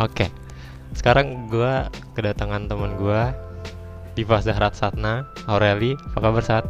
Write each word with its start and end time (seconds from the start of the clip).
Oke. 0.00 0.32
Sekarang 0.96 1.48
gua 1.48 1.92
kedatangan 2.16 2.68
teman 2.68 2.96
gua 2.96 3.32
Diva 4.12 4.40
Zahrat 4.44 4.76
Satna, 4.76 5.24
Aureli. 5.48 5.96
Apa 6.12 6.28
kabar 6.28 6.44
saat? 6.44 6.64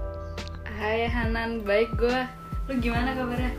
Hai 0.78 1.06
Hanan, 1.10 1.62
baik 1.62 1.90
gua. 1.98 2.26
Lu 2.70 2.78
gimana 2.78 3.14
kabarnya? 3.14 3.50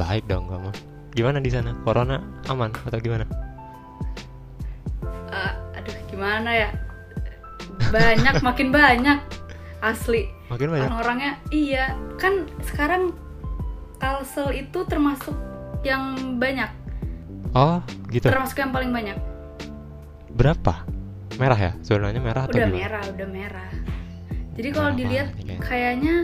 Baik 0.00 0.24
dong 0.28 0.48
kamu. 0.48 0.70
Gimana 1.14 1.38
di 1.38 1.50
sana? 1.52 1.76
Corona 1.84 2.20
aman 2.48 2.72
atau 2.72 3.00
gimana? 3.00 3.24
Eh, 5.30 5.52
aduh, 5.78 5.96
gimana 6.08 6.50
ya? 6.50 6.68
Banyak, 7.92 8.42
makin 8.48 8.68
banyak. 8.72 9.18
Asli. 9.84 10.28
Makin 10.48 10.68
banyak. 10.72 10.88
Orang-orangnya 10.88 11.32
iya, 11.52 11.92
kan 12.16 12.48
sekarang 12.64 13.12
Kalsel 14.00 14.52
itu 14.52 14.84
termasuk 14.84 15.36
yang 15.84 16.36
banyak. 16.40 16.83
Oh, 17.54 17.78
gitu. 18.10 18.26
Termasuk 18.26 18.58
yang 18.58 18.74
paling 18.74 18.90
banyak. 18.90 19.14
Berapa? 20.30 20.82
Merah 21.38 21.58
ya? 21.58 21.72
Zonanya 21.80 22.18
merah 22.18 22.46
atau 22.46 22.54
Udah 22.54 22.66
gimana? 22.66 22.78
merah, 22.78 23.02
udah 23.08 23.28
merah. 23.28 23.70
Jadi 24.54 24.68
kalau 24.70 24.90
Merah 24.90 24.98
dilihat 25.00 25.28
kayaknya. 25.34 25.58
kayaknya 25.60 26.14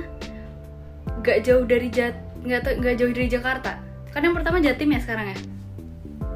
nggak 1.20 1.38
jauh 1.42 1.64
dari 1.66 1.88
Jat 1.90 2.14
nggak 2.40 2.60
nggak 2.78 2.94
jauh 2.96 3.12
dari 3.12 3.28
Jakarta. 3.28 3.70
Kan 4.10 4.20
yang 4.22 4.34
pertama 4.34 4.58
Jatim 4.58 4.90
ya 4.90 5.00
sekarang 5.00 5.26
ya. 5.28 5.38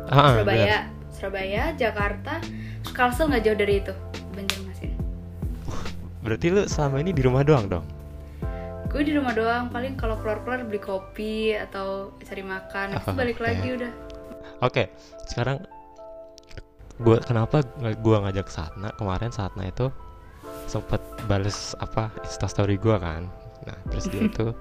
Ah, 0.05 0.15
ah, 0.15 0.30
Surabaya, 0.33 0.59
benar. 0.59 0.83
Surabaya, 1.11 1.62
Jakarta, 1.75 2.33
Kalsel 2.92 3.31
nggak 3.31 3.42
jauh 3.42 3.56
dari 3.56 3.75
itu, 3.81 3.95
Banjarmasin. 4.33 4.91
Berarti 6.20 6.47
lu 6.48 6.62
selama 6.67 6.98
ini 6.98 7.11
di 7.11 7.23
rumah 7.23 7.42
doang 7.42 7.67
dong? 7.69 7.87
Gue 8.87 9.03
di 9.03 9.11
rumah 9.11 9.34
doang, 9.34 9.70
paling 9.70 9.95
kalau 9.95 10.15
keluar-keluar 10.17 10.62
beli 10.62 10.79
kopi 10.79 11.51
atau 11.53 12.15
cari 12.20 12.42
makan, 12.42 12.95
Oh, 12.97 13.11
balik 13.12 13.39
oke. 13.39 13.45
lagi 13.45 13.69
udah. 13.75 13.92
Oke, 14.64 14.88
sekarang 15.28 15.60
gua 16.97 17.20
kenapa 17.20 17.61
gua 18.00 18.25
ngajak 18.25 18.48
Satna 18.48 18.97
kemarin 18.97 19.28
Satna 19.28 19.69
itu 19.69 19.92
sempet 20.64 21.05
bales 21.28 21.77
apa 21.84 22.08
instastory 22.25 22.80
gua 22.80 22.97
kan. 22.97 23.28
Nah, 23.69 23.77
terus 23.92 24.08
dia 24.08 24.24
tuh 24.39 24.56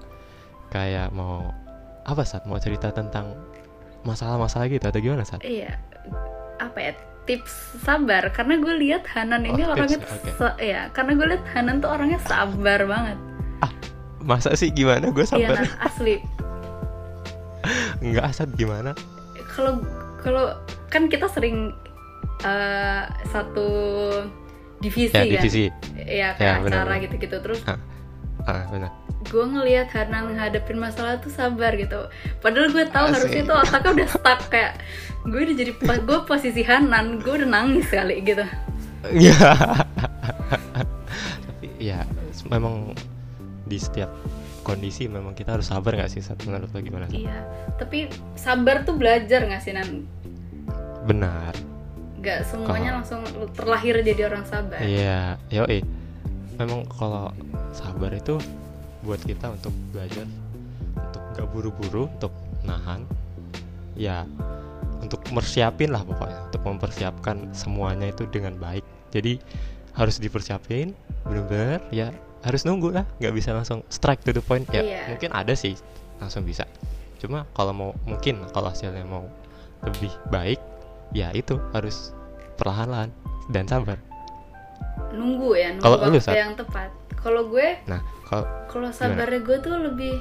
kayak 0.68 1.08
mau 1.16 1.48
apa 2.04 2.20
saat 2.22 2.44
mau 2.44 2.60
cerita 2.60 2.92
tentang 2.92 3.32
masalah-masalah 4.04 4.68
gitu 4.68 4.84
atau 4.84 5.00
gimana 5.00 5.24
saat? 5.24 5.40
Iya, 5.40 5.80
apa 6.60 6.78
ya? 6.78 6.92
Tips 7.24 7.80
sabar, 7.80 8.28
karena 8.36 8.60
gue 8.60 8.74
lihat 8.76 9.08
Hanan 9.08 9.48
ini 9.48 9.64
Oh, 9.64 9.72
orangnya 9.72 9.96
tips, 9.96 10.12
oke. 10.12 10.30
sa- 10.36 10.60
ya, 10.60 10.92
karena 10.92 11.16
gue 11.16 11.26
lihat 11.32 11.44
Hanan 11.56 11.80
tuh 11.80 11.88
orangnya 11.88 12.20
sabar 12.20 12.84
banget. 12.84 13.16
Masa 14.20 14.52
sih 14.52 14.68
gimana 14.68 15.08
gue 15.08 15.24
Iya, 15.24 15.48
sabar? 15.48 15.56
Nan, 15.56 15.68
asli. 15.80 16.16
Enggak 18.04 18.24
asal 18.28 18.48
gimana? 18.52 18.92
Kalau 19.54 19.78
kalau 20.18 20.44
kan 20.88 21.06
kita 21.06 21.26
sering 21.26 21.70
eh, 22.40 23.02
satu 23.26 23.66
divisi 24.78 25.08
Ya 25.08 25.16
kan, 25.16 25.30
divisi. 25.30 25.62
ya 25.96 26.04
Ya, 26.04 26.28
kayak 26.34 26.54
benar, 26.60 26.82
acara 26.82 26.94
gitu-gitu 27.00 27.36
terus 27.40 27.60
Ah 28.44 28.64
benar. 28.68 28.90
gue 29.24 29.40
ngelihat 29.42 29.88
Hanan 29.88 30.32
ngadepin 30.32 30.76
masalah 30.76 31.16
tuh 31.16 31.28
sabar 31.28 31.72
gitu 31.72 31.96
padahal 32.38 32.68
gue 32.68 32.84
tahu 32.86 33.04
Asik. 33.06 33.14
harusnya 33.16 33.42
tuh 33.42 33.54
otaknya 33.56 33.88
udah 33.94 34.06
stuck 34.10 34.40
kayak 34.48 34.72
gue 35.24 35.40
udah 35.40 35.54
jadi 35.56 35.70
gue 35.98 36.18
posisi 36.24 36.60
Hanan 36.60 37.18
gue 37.18 37.32
udah 37.34 37.48
nangis 37.48 37.86
kali 37.86 38.20
gitu 38.20 38.42
Iya. 39.06 39.36
Tapi 41.46 41.66
ya 41.78 42.02
memang 42.46 42.92
di 43.64 43.76
setiap 43.76 44.08
kondisi 44.64 45.06
memang 45.06 45.36
kita 45.36 45.60
harus 45.60 45.68
sabar 45.68 45.92
nggak 45.94 46.08
sih 46.10 46.24
saat 46.24 46.40
menurut 46.48 46.72
lo 46.72 46.80
gimana? 46.80 47.06
Sat? 47.06 47.14
iya 47.14 47.44
tapi 47.76 48.08
sabar 48.34 48.82
tuh 48.82 48.96
belajar 48.96 49.44
nggak 49.44 49.62
sih 49.62 49.76
Nan 49.76 50.08
Benar. 51.04 51.52
nggak 52.24 52.48
semuanya 52.48 52.96
Kalau- 52.96 52.96
langsung 53.04 53.20
terlahir 53.52 54.00
jadi 54.00 54.32
orang 54.32 54.48
sabar 54.48 54.80
Iya, 54.80 55.36
yo 55.52 55.68
Memang 56.56 56.86
kalau 56.88 57.34
sabar 57.74 58.14
itu 58.14 58.38
buat 59.04 59.20
kita 59.20 59.52
untuk 59.52 59.74
belajar 59.92 60.24
untuk 60.94 61.22
gak 61.34 61.48
buru-buru, 61.50 62.06
untuk 62.06 62.30
nahan, 62.62 63.02
ya 63.98 64.22
untuk 65.02 65.20
mersiapin 65.34 65.92
lah 65.92 66.00
pokoknya, 66.06 66.48
untuk 66.48 66.62
mempersiapkan 66.64 67.36
semuanya 67.52 68.08
itu 68.08 68.24
dengan 68.30 68.56
baik. 68.56 68.86
Jadi 69.12 69.36
harus 69.94 70.16
dipersiapin, 70.18 70.94
bener-bener 71.26 71.82
ya 71.90 72.08
harus 72.44 72.62
nunggu 72.62 72.92
lah, 72.92 73.08
nggak 73.16 73.32
bisa 73.32 73.50
langsung 73.50 73.80
strike 73.88 74.20
to 74.20 74.30
the 74.30 74.40
point. 74.40 74.68
Ya 74.68 74.80
Iya. 74.80 75.00
mungkin 75.08 75.32
ada 75.32 75.52
sih 75.52 75.74
langsung 76.16 76.44
bisa. 76.44 76.68
Cuma 77.16 77.48
kalau 77.50 77.72
mau 77.72 77.90
mungkin 78.02 78.44
kalau 78.48 78.68
hasilnya 78.68 79.02
mau 79.02 79.24
lebih 79.82 80.12
baik, 80.28 80.60
ya 81.10 81.32
itu 81.32 81.56
harus 81.70 82.12
perlahan-lahan 82.54 83.08
dan 83.48 83.64
sabar. 83.64 83.96
nunggu 85.10 85.54
ya 85.54 85.68
nunggu 85.72 85.82
Kalau 85.82 85.96
lu, 85.96 86.04
waktu 86.08 86.20
Sat? 86.20 86.34
yang 86.34 86.54
tepat 86.54 86.90
kalau 87.16 87.46
gue 87.46 87.66
Nah, 87.84 87.98
kalau 88.24 88.46
kalau 88.68 88.88
sabarnya 88.90 89.40
gue 89.40 89.56
tuh 89.58 89.74
lebih 89.76 90.14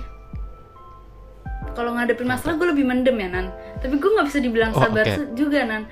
kalau 1.74 1.94
ngadepin 1.94 2.26
masalah 2.26 2.56
gue 2.56 2.68
lebih 2.68 2.82
mendem 2.84 3.14
ya 3.16 3.30
nan 3.32 3.48
tapi 3.78 3.98
gue 3.98 4.06
nggak 4.08 4.28
bisa 4.28 4.40
dibilang 4.40 4.72
Oh, 4.72 4.80
sabar 4.80 5.06
se- 5.08 5.30
juga 5.34 5.62
nan 5.64 5.90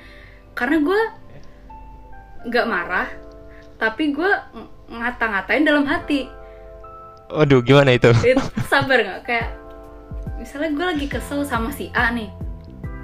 karena 0.52 0.78
gue 0.80 1.00
nggak 2.44 2.66
marah 2.66 3.10
tapi 3.76 4.12
gue 4.12 4.32
ngata-ngatain 4.92 5.64
dalam 5.64 5.84
hati 5.84 6.28
Waduh, 7.28 7.60
gimana 7.62 7.96
itu? 7.96 8.12
sabar 8.68 9.00
nggak 9.00 9.22
kayak 9.24 9.50
misalnya 10.36 10.70
gue 10.72 10.86
lagi 10.88 11.06
kesel 11.08 11.42
sama 11.42 11.72
si 11.72 11.88
A 11.92 12.10
nih 12.10 12.28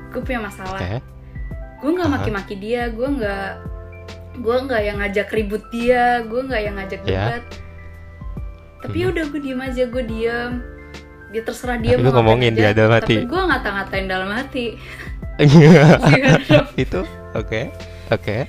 gue 0.10 0.20
punya 0.20 0.42
masalah 0.42 0.76
Oke. 0.76 1.00
gue 1.78 1.92
nggak 1.94 2.10
maki-maki 2.10 2.56
dia 2.56 2.90
gue 2.90 3.08
nggak 3.08 3.50
gue 4.38 4.56
nggak 4.60 4.82
yang 4.84 4.98
ngajak 4.98 5.28
ribut 5.30 5.64
dia 5.70 6.22
gue 6.22 6.42
nggak 6.42 6.62
yang 6.62 6.76
ngajak 6.76 7.02
Ya. 7.02 7.10
debat 7.34 7.44
tapi 8.80 8.98
Mhm. 9.00 9.10
udah 9.10 9.24
gue 9.28 9.40
diem 9.40 9.62
aja 9.62 9.84
gue 9.86 10.04
diem 10.04 10.52
dia 11.28 11.42
terserah 11.42 11.76
dia 11.76 11.94
Tapi 11.94 12.04
mau 12.06 12.14
ngomongin 12.18 12.52
aja, 12.52 12.72
dia 12.72 12.78
dalam 12.78 12.94
hati. 12.94 13.16
tapi 13.16 13.26
gue 13.26 13.42
ngata-ngatain 13.44 14.06
dalam 14.08 14.30
hati 14.30 14.66
itu 16.78 17.02
oke. 17.34 17.62
Oke. 18.10 18.48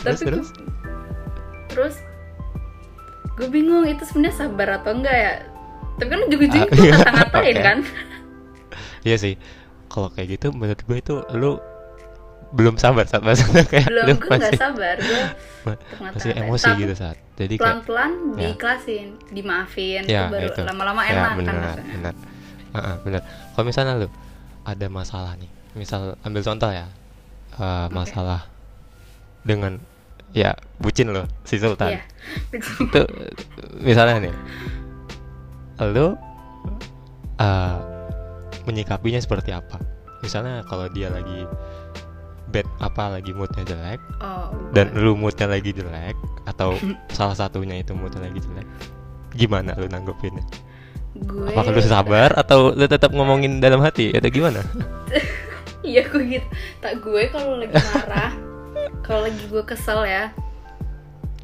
tapi 0.00 0.24
terus. 0.24 0.48
gue- 0.48 0.68
terus 1.66 1.94
gue 3.34 3.48
bingung 3.48 3.82
itu 3.84 4.02
sebenarnya 4.02 4.36
sabar 4.38 4.68
atau 4.76 4.92
enggak 4.92 5.16
ya 5.16 5.32
tapi 5.94 6.08
kan 6.08 6.20
ujung-ujungnya 6.22 6.64
Ah, 6.64 6.70
gue 6.70 6.90
ngata-ngatain 6.90 7.54
oke. 7.54 7.62
kan 7.62 7.78
Iya 9.02 9.16
sih. 9.16 9.34
Kalau 9.86 10.08
kayak 10.08 10.28
gitu 10.32 10.46
menurut 10.50 10.80
gue 10.80 10.96
itu 10.96 11.14
lu 11.32 11.60
belum 12.50 12.74
sabar 12.74 13.04
saat 13.04 13.20
maksudnya 13.20 13.62
kayak 13.72 13.86
belum 13.86 14.06
lu 14.06 14.14
gue 14.16 14.30
nggak 14.32 14.54
sabar 14.56 14.96
gue 14.96 15.22
ma- 15.66 15.80
masih 16.08 16.32
emosi 16.32 16.66
Tapi 16.66 16.80
gitu 16.80 16.94
saat. 16.94 17.16
Jadi 17.34 17.54
kayak 17.54 17.62
pelan-pelan 17.84 18.10
Ya. 18.32 18.38
diiklasin 18.48 19.06
dimaafin 19.28 20.02
ya 20.04 20.24
itu 20.24 20.32
baru 20.32 20.48
itu. 20.48 20.60
lama-lama 20.64 21.00
ya, 21.00 21.10
enak 21.12 21.22
kan 21.24 21.36
benar, 21.36 21.54
rasanya. 21.54 21.92
benar. 21.92 22.14
Heeh, 22.72 22.94
benar. 23.02 23.22
Kalau 23.52 23.64
misalnya 23.64 23.92
lu 23.96 24.08
ada 24.64 24.86
masalah 24.88 25.32
nih, 25.36 25.50
misal 25.74 26.00
ambil 26.20 26.42
contoh 26.42 26.70
ya, 26.70 26.86
eh, 27.54 27.86
masalah 27.88 28.40
dengan 29.42 29.78
ya 30.34 30.52
bucin 30.82 31.14
lo 31.14 31.24
si 31.46 31.56
Sultan. 31.62 31.94
Iya. 31.94 32.02
itu 32.84 33.02
misalnya 33.80 34.28
nih 34.28 34.34
lo 35.94 36.18
uh, 37.38 37.78
menyikapinya 38.66 39.20
seperti 39.20 39.54
apa 39.54 39.78
misalnya 40.24 40.64
kalau 40.66 40.88
dia 40.90 41.12
lagi 41.12 41.44
bad 42.48 42.64
apa 42.80 43.18
lagi 43.18 43.34
moodnya 43.34 43.66
jelek 43.66 44.00
Oh, 44.22 44.54
dan 44.72 44.94
lu 44.94 45.18
moodnya 45.18 45.50
lagi 45.50 45.74
jelek 45.74 46.16
atau 46.48 46.78
salah 47.16 47.36
satunya 47.36 47.82
itu 47.82 47.92
moodnya 47.92 48.24
lagi 48.24 48.40
jelek 48.40 48.66
gimana 49.34 49.74
lu 49.76 49.90
nanggepinnya 49.90 50.44
gue 51.14 51.50
apakah 51.50 51.70
lu 51.74 51.82
sabar 51.82 52.30
atau 52.34 52.74
lu 52.74 52.86
tetap 52.86 53.10
ngomongin 53.14 53.58
dalam 53.62 53.82
hati 53.82 54.14
atau 54.14 54.30
gimana 54.30 54.62
Iya 55.84 56.00
gue 56.08 56.24
gitu. 56.24 56.48
Tak 56.80 57.04
gue 57.04 57.28
kalau 57.28 57.60
lagi 57.60 57.76
marah, 57.76 58.32
kalau 59.02 59.20
lagi 59.24 59.42
gue 59.44 59.62
kesel 59.62 60.00
ya. 60.04 60.24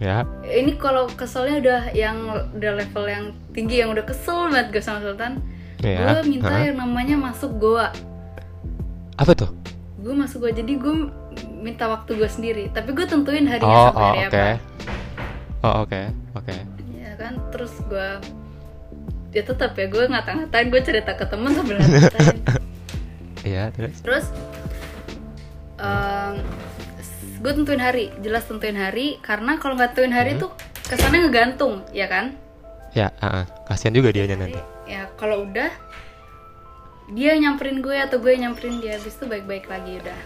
ya 0.01 0.25
Ini 0.43 0.77
kalau 0.77 1.07
keselnya 1.13 1.61
udah 1.61 1.81
yang 1.93 2.17
udah 2.57 2.73
level 2.77 3.05
yang 3.05 3.25
tinggi 3.53 3.81
yang 3.81 3.93
udah 3.93 4.05
kesel 4.05 4.49
banget 4.49 4.73
gue 4.73 4.83
sama 4.83 5.01
Sultan. 5.01 5.45
ya 5.79 6.17
Gue 6.17 6.39
minta 6.39 6.49
Hah? 6.51 6.65
yang 6.65 6.77
namanya 6.79 7.17
masuk 7.17 7.57
goa. 7.57 7.93
apa 9.17 9.33
tuh 9.37 9.53
Gue 10.01 10.17
masuk 10.17 10.45
goa 10.45 10.53
jadi 10.53 10.73
gue 10.75 10.95
minta 11.61 11.85
waktu 11.87 12.17
gue 12.17 12.29
sendiri. 12.29 12.65
Tapi 12.73 12.91
gue 12.91 13.05
tentuin 13.05 13.45
harinya 13.45 13.69
oh 13.69 13.85
sampai 13.93 14.01
oh 14.01 14.09
hari 14.09 14.21
oke 14.25 14.41
apa. 14.41 14.55
oh 15.61 15.75
oke 15.85 16.03
oke 16.35 16.57
Ya 16.97 17.13
kan 17.17 17.37
terus 17.53 17.73
gue 17.85 18.09
ya 19.31 19.43
tetap 19.45 19.79
ya 19.79 19.87
gue 19.87 20.05
ngata-ngatain 20.09 20.69
gue 20.69 20.83
cerita 20.83 21.15
ke 21.15 21.23
temen 21.23 21.55
sambil 21.55 21.79
ngata-ngatain 21.79 22.39
iya 23.51 23.71
terus 23.71 23.95
terus 24.03 24.27
gue 27.41 27.53
tentuin 27.53 27.81
hari 27.81 28.13
jelas 28.21 28.45
tentuin 28.45 28.77
hari 28.77 29.17
karena 29.21 29.57
kalau 29.57 29.75
nggak 29.75 29.97
tentuin 29.97 30.13
hari 30.13 30.37
Hmm. 30.37 30.45
tuh 30.45 30.51
kesannya 30.87 31.25
ngegantung 31.25 31.85
ya 31.91 32.07
kan 32.07 32.37
ya 32.93 33.09
ah. 33.19 33.47
kasihan 33.65 33.95
juga 33.95 34.11
dianya 34.11 34.37
nanti 34.37 34.61
ya 34.85 35.09
kalau 35.17 35.47
udah 35.47 35.71
dia 37.11 37.35
nyamperin 37.35 37.81
gue 37.81 37.97
atau 37.97 38.19
gue 38.19 38.33
nyamperin 38.35 38.79
dia 38.79 38.99
habis 38.99 39.15
itu 39.15 39.25
baik-baik 39.25 39.67
lagi 39.67 39.99
udah 39.99 40.21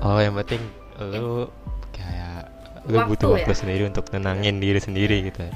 oh 0.00 0.18
yang 0.20 0.36
penting 0.36 0.62
lu 1.00 1.48
kayak 1.90 2.48
lu 2.86 2.96
Waktu 2.98 3.10
butuh 3.10 3.28
waktu 3.34 3.52
ya? 3.52 3.58
sendiri 3.58 3.82
untuk 3.84 4.08
nenangin 4.12 4.60
diri 4.60 4.78
sendiri 4.78 5.28
gitu 5.28 5.44
ya 5.44 5.52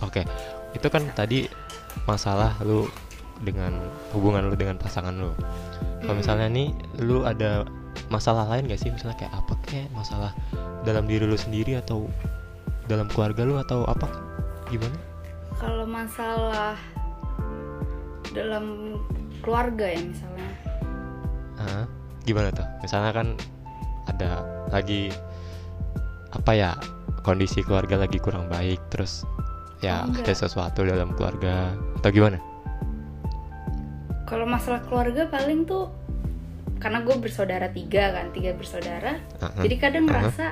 oke 0.00 0.22
itu 0.72 0.86
kan 0.88 1.02
tadi 1.12 1.48
masalah 2.06 2.56
lu 2.62 2.88
dengan 3.42 3.74
hubungan 4.12 4.46
lu 4.46 4.54
dengan 4.54 4.78
pasangan 4.78 5.12
lu 5.12 5.32
kalau 6.00 6.12
Mm-mm. 6.12 6.20
misalnya 6.20 6.46
nih 6.48 6.68
lu 7.00 7.24
ada 7.24 7.64
masalah 8.12 8.44
lain 8.46 8.68
gak 8.68 8.76
sih 8.76 8.92
misalnya 8.92 9.16
kayak 9.16 9.32
apa 9.32 9.54
kayak 9.64 9.88
masalah 9.90 10.36
dalam 10.84 11.08
diri 11.08 11.24
lu 11.24 11.34
sendiri 11.34 11.80
atau 11.80 12.04
dalam 12.84 13.08
keluarga 13.08 13.42
lu 13.42 13.56
atau 13.56 13.88
apa 13.88 14.04
gimana 14.68 14.94
kalau 15.56 15.88
masalah 15.88 16.76
dalam 18.32 18.96
keluarga 19.40 19.88
ya 19.88 20.00
misalnya 20.02 20.48
Ah, 21.56 21.86
gimana 22.26 22.50
tuh? 22.50 22.66
Misalnya 22.82 23.14
kan 23.14 23.28
ada 24.10 24.42
lagi 24.68 25.14
apa 26.34 26.50
ya 26.52 26.70
kondisi 27.22 27.62
keluarga 27.62 28.02
lagi 28.02 28.18
kurang 28.18 28.50
baik, 28.50 28.82
terus 28.90 29.22
ya 29.78 30.02
Oh, 30.02 30.10
enggak. 30.10 30.26
ada 30.26 30.34
sesuatu 30.34 30.82
dalam 30.82 31.14
keluarga 31.14 31.70
atau 31.98 32.10
gimana? 32.10 32.38
kalau 34.24 34.42
masalah 34.42 34.80
keluarga 34.82 35.28
paling 35.28 35.62
tuh 35.62 35.92
karena 36.82 36.98
gue 37.00 37.14
bersaudara 37.16 37.70
tiga 37.70 38.10
kan 38.12 38.26
tiga 38.30 38.50
bersaudara 38.52 39.22
ah. 39.38 39.54
jadi 39.56 39.74
kadang 39.78 40.04
Uh-huh. 40.04 40.18
ngerasa 40.18 40.46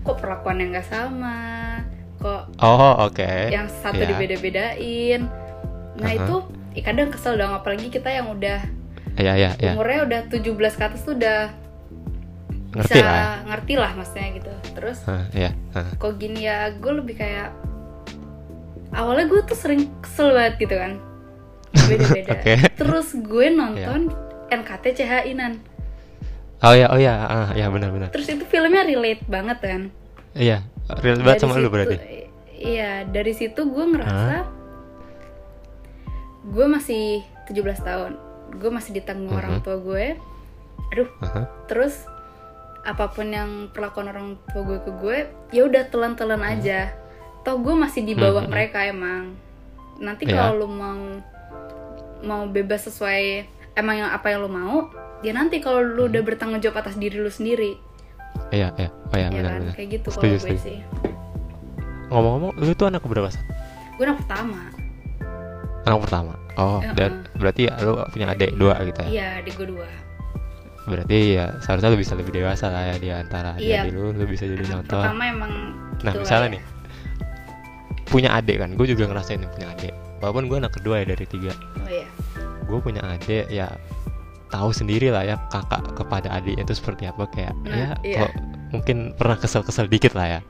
kok 0.00 0.16
perlakuan 0.16 0.56
yang 0.56 0.70
nggak 0.70 0.86
sama 0.86 1.38
kok 2.16 2.42
Oh 2.56 2.94
oke. 3.02 3.26
yang 3.50 3.66
satu 3.66 3.98
Ya. 3.98 4.08
dibeda-bedain 4.08 5.26
nah 5.92 6.08
Uh-huh. 6.08 6.22
itu 6.22 6.36
ya 6.72 6.82
kadang 6.84 7.10
kesel 7.10 7.34
dong 7.34 7.50
apalagi 7.50 7.88
kita 7.88 8.08
yang 8.08 8.30
udah 8.30 8.62
Ya 9.18 9.34
ya 9.34 9.52
ya. 9.54 9.74
umurnya 9.74 10.06
udah 10.06 10.20
17 10.30 10.46
ke 10.70 10.82
atas 10.82 11.02
tuh 11.02 11.12
udah 11.12 11.50
Ngerti 12.70 12.94
bisa 12.94 13.02
lah. 13.02 13.42
ngerti 13.44 13.74
lah 13.74 13.90
maksudnya 13.92 14.28
gitu 14.32 14.52
terus 14.72 14.98
Ah, 15.04 15.26
ya. 15.34 15.50
ah. 15.72 15.90
kok 15.92 16.14
gini 16.16 16.46
ya 16.46 16.70
gue 16.70 16.92
lebih 16.94 17.18
kayak 17.18 17.50
awalnya 18.92 19.26
gue 19.26 19.40
tuh 19.44 19.54
sering 19.54 19.90
kesel 19.98 20.30
banget 20.30 20.54
gitu 20.60 20.74
kan 20.74 20.92
beda-beda 21.90 22.30
Oke. 22.32 22.54
terus 22.76 23.08
gue 23.12 23.46
nonton 23.50 24.14
NKT 24.50 24.84
CHI 24.96 25.32
nan 25.32 25.62
Oh 26.60 26.72
ya 26.72 26.86
oh 26.86 26.98
ya 26.98 27.14
ah 27.16 27.48
ya 27.50 27.66
benar-benar. 27.66 28.10
terus 28.10 28.28
itu 28.28 28.44
filmnya 28.44 28.84
relate 28.84 29.24
banget 29.24 29.58
kan 29.58 29.82
Iya. 30.30 30.60
Real 31.00 31.18
banget 31.18 31.40
sama 31.40 31.54
lu 31.54 31.66
situ- 31.66 31.72
berarti. 31.72 31.96
iya 32.52 33.02
dari 33.02 33.32
situ 33.32 33.60
gue 33.64 33.84
ngerasa 33.88 34.44
gue 36.42 36.66
masih 36.66 37.04
17 37.46 37.56
tahun 37.80 38.12
gue 38.52 38.68
masih 38.68 38.90
ditanggung 38.92 39.32
orang 39.32 39.58
Mhm. 39.58 39.62
tua 39.62 39.76
gue 39.78 40.04
aduh 40.90 41.08
Aha. 41.20 41.42
terus 41.64 42.04
apa 42.82 43.08
pun 43.08 43.28
yang 43.28 43.50
perlakuan 43.70 44.08
orang 44.08 44.26
tua 44.46 44.62
gue 44.62 44.78
ke 44.80 44.92
gue 44.92 45.16
ya 45.50 45.62
udah 45.62 45.86
telan-telan 45.86 46.40
aja 46.40 46.90
toh 47.40 47.56
gue 47.56 47.72
masih 47.72 48.02
di 48.02 48.12
bawah 48.12 48.42
Mhm. 48.42 48.50
mereka 48.50 48.82
emang 48.82 49.36
nanti 49.96 50.24
Iya. 50.24 50.34
kalau 50.44 50.54
lu 50.58 50.68
mau 50.68 51.00
mau 52.20 52.42
bebas 52.46 52.84
sesuai 52.84 53.48
emang 53.80 53.96
yang 53.96 54.10
apa 54.10 54.26
yang 54.28 54.40
lu 54.40 54.48
mau 54.48 54.88
ya 55.20 55.32
nanti 55.32 55.58
kalau 55.58 55.80
Hmm. 55.80 56.06
udah 56.06 56.22
bertanggung 56.22 56.60
jawab 56.60 56.80
atas 56.80 56.94
diri 56.94 57.16
lu 57.16 57.28
sendiri 57.28 57.76
Iya 58.48 58.70
iya. 58.76 58.90
Oh 58.90 59.14
ya 59.14 59.22
ya 59.22 59.28
benar 59.32 59.42
kan 59.48 59.60
benar. 59.60 59.74
kayak 59.74 59.88
gitu 59.92 60.08
kalau 60.10 60.22
gue 60.28 60.56
sih 60.56 60.78
Ngomong-ngomong, 62.08 62.52
lu 62.58 62.72
tuh 62.72 62.86
anak 62.86 63.02
berapa 63.02 63.28
sih? 63.28 63.42
gue 63.94 64.04
anak 64.04 64.18
pertama 64.18 64.58
Anak 65.80 65.98
pertama. 66.02 66.32
Oh, 66.54 66.78
Ya, 66.78 66.92
dan 66.92 67.10
berarti 67.34 67.64
ya 67.64 67.78
lu 67.80 67.96
punya 68.06 68.26
adik 68.28 68.52
dua 68.54 68.74
gitu 68.82 69.00
ya? 69.00 69.08
iya 69.08 69.26
adik 69.38 69.54
gue 69.56 69.68
dua 69.70 69.86
Berarti 70.82 71.36
ya 71.36 71.54
seharusnya 71.58 71.88
lu 71.88 71.98
bisa 71.98 72.12
lebih 72.14 72.32
dewasa 72.32 72.66
lah 72.66 72.82
ya 72.86 72.96
di 72.96 73.08
antara 73.08 73.54
Iya. 73.54 73.86
adik 73.86 73.92
lu, 73.92 74.10
lu 74.10 74.24
bisa 74.24 74.44
jadi 74.44 74.64
contoh. 74.66 74.98
pertama 74.98 75.22
emang 75.24 75.52
Nah, 76.00 76.10
gitu 76.10 76.20
misalnya 76.20 76.48
ya. 76.48 76.54
nih, 76.56 76.62
punya 78.04 78.30
adik 78.32 78.56
kan, 78.58 78.70
gue 78.72 78.86
juga 78.88 79.04
ngerasain 79.06 79.38
punya 79.46 79.68
adik. 79.70 79.92
Walaupun 80.18 80.44
gue 80.46 80.56
anak 80.58 80.72
kedua 80.74 80.94
ya 80.98 81.06
dari 81.06 81.24
tiga, 81.24 81.52
oh 81.52 81.86
iya 81.86 82.08
gue 82.64 82.78
punya 82.78 83.00
adik 83.04 83.48
ya 83.48 83.68
tahu 84.48 84.70
sendiri 84.70 85.08
lah 85.08 85.22
ya 85.22 85.36
kakak 85.46 85.94
kepada 85.94 86.28
adiknya 86.30 86.66
itu 86.66 86.74
seperti 86.74 87.06
apa 87.06 87.24
kayak 87.26 87.54
Nah, 87.62 87.70
ya 87.70 87.88
iya. 88.02 88.18
kalau 88.18 88.32
mungkin 88.70 88.96
pernah 89.14 89.36
kesel-kesel 89.36 89.86
dikit 89.86 90.12
lah 90.12 90.26
ya. 90.26 90.40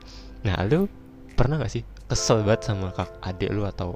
Nah, 0.41 0.57
lu 0.65 0.89
pernah 1.33 1.57
gak 1.57 1.69
sih 1.69 1.81
kesel 2.05 2.41
banget 2.41 2.65
sama 2.65 2.89
kak 2.91 3.07
adik 3.21 3.49
lu 3.49 3.63
atau 3.63 3.95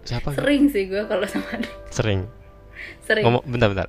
siapa? 0.00 0.32
gitu? 0.32 0.40
sering 0.40 0.62
sih 0.68 0.84
gue 0.84 1.04
kalau 1.04 1.24
sama 1.24 1.44
adik 1.54 1.72
Sering. 1.88 2.20
sering 3.00 3.24
Ngomong 3.24 3.44
bentar-bentar. 3.46 3.88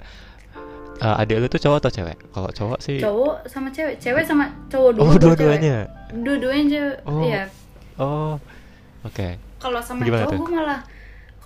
Eh, 0.95 1.15
adik 1.19 1.35
lu 1.39 1.47
tuh 1.47 1.59
cowok 1.59 1.77
atau 1.81 1.91
cewek? 1.91 2.17
Kalau 2.29 2.49
cowok 2.49 2.79
sih 2.79 2.99
cowok 2.99 3.47
sama 3.47 3.67
cewek 3.69 3.95
cewek 3.97 4.23
sama 4.23 4.47
cowok 4.67 4.89
dulu 4.95 5.03
Oh, 5.03 5.15
dua-duanya. 5.17 5.87
dua-duanya 6.13 6.63
cewek 6.69 6.95
Oh. 7.03 7.19
iya 7.21 7.43
Oh. 7.95 8.35
Oke. 9.03 9.39
kalau 9.55 9.79
sama 9.79 10.03
Gimana 10.03 10.23
cowok 10.23 10.35
gue 10.37 10.49
malah 10.51 10.79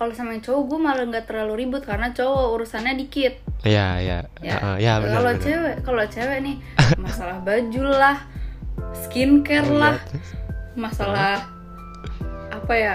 kalau 0.00 0.16
sama 0.16 0.32
yang 0.32 0.40
cowok 0.40 0.62
gue 0.64 0.78
malah 0.80 1.04
nggak 1.04 1.28
terlalu 1.28 1.52
ribut 1.60 1.84
karena 1.84 2.08
cowok 2.10 2.56
urusannya 2.56 2.96
dikit 2.96 3.36
Iya, 3.60 4.00
iya. 4.00 4.18
ya, 4.40 4.56
Heeh, 4.56 4.76
ya 4.80 4.92
benar. 4.96 5.12
kalau 5.14 5.32
cewek 5.36 5.74
kalau 5.84 6.04
cewek 6.08 6.38
nih 6.40 6.56
masalah 6.96 7.36
baju 7.38 7.82
lah 7.84 8.16
skincare 8.96 9.60
Oh, 9.62 9.70
iya, 9.70 9.80
lah 9.82 9.94
masalah 10.72 11.44
apa 12.48 12.72
ya 12.72 12.94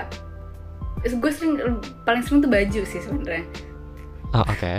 gue 1.06 1.30
sering 1.30 1.62
paling 2.02 2.26
sering 2.26 2.42
tuh 2.42 2.50
baju 2.50 2.82
sih 2.84 2.98
sebenarnya 3.00 3.46
Oh, 4.34 4.42
oke. 4.42 4.74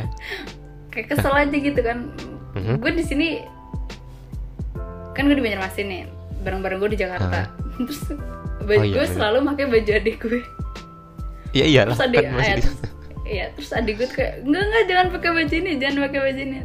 kayak 0.90 1.06
kesel 1.06 1.30
aja 1.30 1.54
gitu 1.54 1.78
kan 1.78 2.10
Mhm. 2.52 2.82
gue 2.82 2.90
di 2.92 3.04
sini 3.04 3.28
kan 5.12 5.24
gue 5.24 5.32
di 5.32 5.44
Banjarmasin 5.44 5.86
nih 5.86 6.02
bareng-bareng 6.42 6.78
gue 6.78 6.90
di 6.90 6.98
Jakarta 6.98 7.46
terus 7.78 8.02
baju 8.58 8.74
Oh, 8.74 8.82
iya, 8.82 8.92
gue 8.92 9.04
bener. 9.04 9.14
selalu 9.14 9.38
pakai 9.46 9.64
baju 9.70 9.90
adik 9.94 10.16
gue 10.18 10.42
Iya, 11.56 11.64
iyalah 11.72 11.96
terus 11.96 12.06
adik 12.06 12.18
kan 12.20 12.32
masih 12.36 12.44
ayat, 12.52 12.58
di- 12.60 12.74
iya 13.26 13.44
terus 13.56 13.70
adik 13.72 13.94
gue 13.96 14.08
kayak 14.12 14.34
enggak 14.44 14.62
enggak 14.62 14.82
jangan 14.86 15.06
pakai 15.10 15.30
baju 15.32 15.54
ini 15.56 15.70
jangan 15.80 15.96
pakai 16.04 16.20
baju 16.20 16.40
ini 16.42 16.58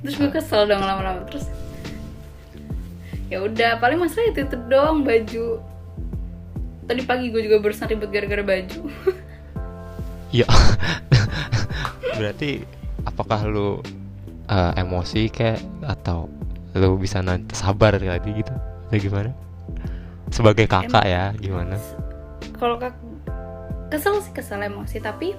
terus 0.00 0.14
gue 0.16 0.30
kesel 0.32 0.62
dong 0.64 0.82
lama-lama 0.82 1.22
terus 1.28 1.46
ya 3.28 3.38
udah 3.44 3.76
paling 3.76 4.00
masalah 4.00 4.32
itu 4.32 4.40
itu 4.42 4.56
dong 4.66 5.04
baju 5.04 5.46
tadi 6.88 7.02
pagi 7.04 7.28
gue 7.28 7.44
juga 7.44 7.60
barusan 7.60 7.86
ribet 7.86 8.08
gara-gara 8.08 8.42
baju 8.42 8.80
Iya. 10.28 10.44
Berarti 12.18 12.60
apakah 13.04 13.44
lu 13.48 13.80
eh, 14.44 14.72
emosi 14.76 15.28
kayak 15.28 15.60
atau 15.84 16.28
lu 16.76 16.96
bisa 16.96 17.24
nanti 17.24 17.56
sabar 17.56 17.96
tadi 17.96 18.30
gitu? 18.36 18.52
Atau 18.88 18.98
gimana? 19.00 19.30
Sebagai 20.28 20.68
kakak 20.68 21.04
ya, 21.08 21.32
gimana? 21.36 21.80
kalau 22.58 22.74
kak 22.74 22.90
kesel 23.88 24.20
sih 24.20 24.30
kesel 24.30 24.60
emosi 24.60 24.98
tapi 24.98 25.32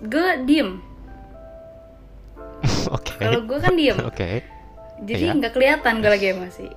gue 0.00 0.28
diem 0.44 0.78
Oke. 2.94 3.14
kalau 3.16 3.42
gue 3.42 3.58
kan 3.58 3.74
diem 3.74 3.98
Oke. 4.10 4.42
jadi 5.02 5.24
Iya. 5.28 5.36
nggak 5.36 5.52
kelihatan 5.52 5.98
gue 5.98 6.10
lagi 6.10 6.28
emosi 6.30 6.68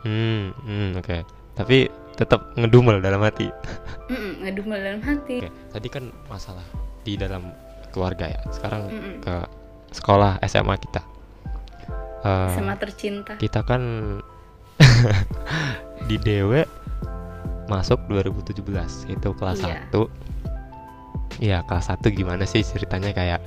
Hmm, 0.00 0.56
hmm, 0.64 0.96
oke. 0.96 1.28
Tapi 1.52 1.84
tetap 2.16 2.56
ngedumel 2.56 3.04
dalam 3.04 3.20
hati. 3.20 3.52
Mm-mm, 4.08 4.40
ngedumel 4.40 4.80
dalam 4.80 5.04
hati 5.04 5.44
Oke, 5.44 5.52
tadi 5.68 5.88
kan 5.92 6.08
masalah 6.24 6.64
di 7.04 7.20
dalam 7.20 7.52
keluarga 7.92 8.32
ya. 8.32 8.40
Sekarang 8.48 8.88
Mm-mm. 8.88 9.20
ke 9.20 9.34
sekolah 9.92 10.40
SMA 10.40 10.72
kita. 10.80 11.04
Eh, 12.24 12.48
sama 12.48 12.80
tercinta 12.80 13.36
kita 13.36 13.60
kan 13.60 13.82
di 16.04 16.16
Dewe 16.16 16.64
masuk 17.70 18.02
2017 18.10 18.66
itu 19.08 19.28
kelas 19.32 19.62
Iya. 19.62 19.86
1 19.88 20.10
Iya 21.40 21.58
kelas 21.64 21.86
1 21.88 22.10
gimana 22.10 22.42
sih 22.44 22.60
ceritanya 22.60 23.14
kayak 23.14 23.40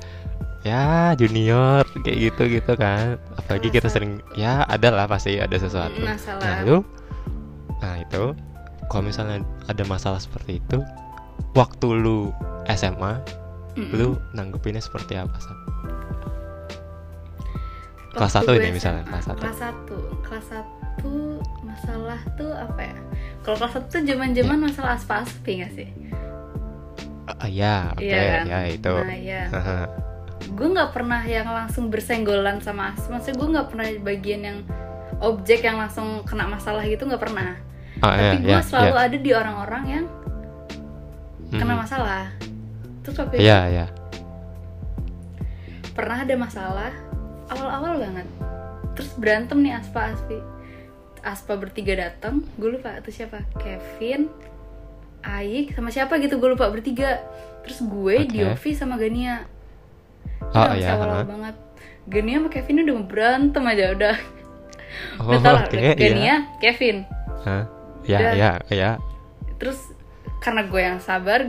ya 0.63 1.11
junior 1.13 1.83
kayak 2.01 2.31
gitu 2.31 2.43
gitu 2.49 2.73
kan 2.73 3.19
apalagi 3.35 3.67
Kelas 3.67 3.75
kita 3.75 3.87
sering 3.91 4.11
ya 4.33 4.63
ada 4.63 4.89
lah 4.89 5.05
pasti 5.05 5.35
ada 5.35 5.53
sesuatu 5.53 5.99
Masalah. 5.99 6.39
nah 6.39 6.55
itu 6.57 6.77
nah 7.77 7.95
itu 7.99 8.23
kalau 8.87 9.03
misalnya 9.03 9.37
ada 9.67 9.83
masalah 9.83 10.17
seperti 10.17 10.63
itu 10.63 10.79
waktu 11.51 11.87
lu 11.91 12.31
SMA 12.71 13.19
Mm-mm. 13.75 13.91
lu 13.91 14.07
nanggepinnya 14.31 14.79
seperti 14.79 15.19
apa 15.19 15.35
Sat? 15.35 15.57
kelas 18.13 18.31
satu 18.31 18.53
ini 18.53 18.69
misalnya, 18.71 19.01
kelas 19.03 19.25
satu. 19.25 19.41
kelas 19.41 19.57
satu 19.59 19.97
kelas 20.21 20.45
satu 20.47 21.13
masalah 21.65 22.21
tuh 22.37 22.53
apa 22.53 22.81
ya 22.85 22.97
kalau 23.43 23.55
kelas 23.57 23.73
satu 23.73 23.87
tuh 23.89 24.01
zaman 24.03 24.31
zaman 24.31 24.57
Iya. 24.57 24.63
masalah 24.65 24.91
aspa 24.93 25.13
aspi 25.21 25.51
nggak 25.59 25.73
sih 25.73 25.89
Ah, 27.25 27.47
ya 27.47 27.91
oke 27.91 28.03
Iya 28.03 28.19
kan? 28.33 28.43
ya 28.45 28.59
itu 28.67 28.93
nah 28.93 29.19
ya 29.31 29.41
gue 30.45 30.67
nggak 30.69 30.91
pernah 30.91 31.21
yang 31.23 31.47
langsung 31.47 31.87
bersenggolan 31.87 32.59
sama 32.59 32.91
aspa 32.91 33.13
maksudnya 33.13 33.35
gue 33.35 33.47
nggak 33.49 33.67
pernah 33.69 33.85
bagian 34.01 34.41
yang 34.41 34.57
objek 35.19 35.59
yang 35.61 35.77
langsung 35.77 36.23
kena 36.23 36.47
masalah 36.47 36.83
gitu 36.83 37.03
nggak 37.03 37.21
pernah 37.21 37.55
Ah, 37.99 38.11
tapi 38.11 38.23
ya, 38.23 38.31
gue 38.41 38.51
ya, 38.51 38.59
selalu 38.61 38.91
ya. 38.91 39.01
ada 39.01 39.17
di 39.17 39.31
orang-orang 39.31 39.83
yang 39.87 40.05
kena 41.49 41.73
Mhm. 41.73 41.79
masalah 41.79 42.23
terus 42.99 43.15
waktu 43.17 43.35
itu 43.35 43.43
Iya, 43.43 43.59
iya. 43.69 43.85
pernah 45.93 46.17
ada 46.19 46.35
masalah 46.35 46.91
awal-awal 47.47 48.01
banget 48.01 48.27
terus 48.93 49.09
berantem 49.15 49.61
nih 49.61 49.73
Aspa 49.73 50.11
Aspi 50.11 50.37
Aspa 51.23 51.55
bertiga 51.55 51.95
datang 51.95 52.43
gue 52.59 52.69
lupa 52.69 52.99
itu 52.99 53.09
siapa 53.09 53.47
Kevin 53.55 54.27
Aik 55.23 55.71
sama 55.71 55.87
siapa 55.87 56.19
gitu 56.19 56.35
gue 56.35 56.49
lupa 56.51 56.67
bertiga 56.67 57.23
terus 57.63 57.79
gue 57.79 58.27
Oke. 58.27 58.29
Diovi 58.29 58.71
sama 58.75 58.99
Gania 58.99 59.47
Oh, 60.53 60.75
iya, 60.75 60.99
ha. 60.99 61.23
banget 61.23 61.55
Gania 62.05 62.43
sama 62.43 62.49
Kevin 62.51 62.83
udah 62.83 62.95
berantem 63.07 63.63
aja 63.63 63.85
udah 63.95 64.15
Oh, 65.17 65.31
udah 65.31 65.39
tau 65.41 65.53
lah 65.57 65.63
oke, 65.65 65.73
udah 65.73 65.95
Gania 65.95 66.19
iya. 66.21 66.37
Kevin 66.59 66.97
Hah? 67.43 67.63
Ya, 68.03 68.19
Udah. 68.19 68.33
ya, 68.35 68.51
ya. 68.67 68.91
terus 69.55 69.79
karena 70.43 70.67
gue 70.67 70.81
yang 70.83 70.99
sabar 70.99 71.47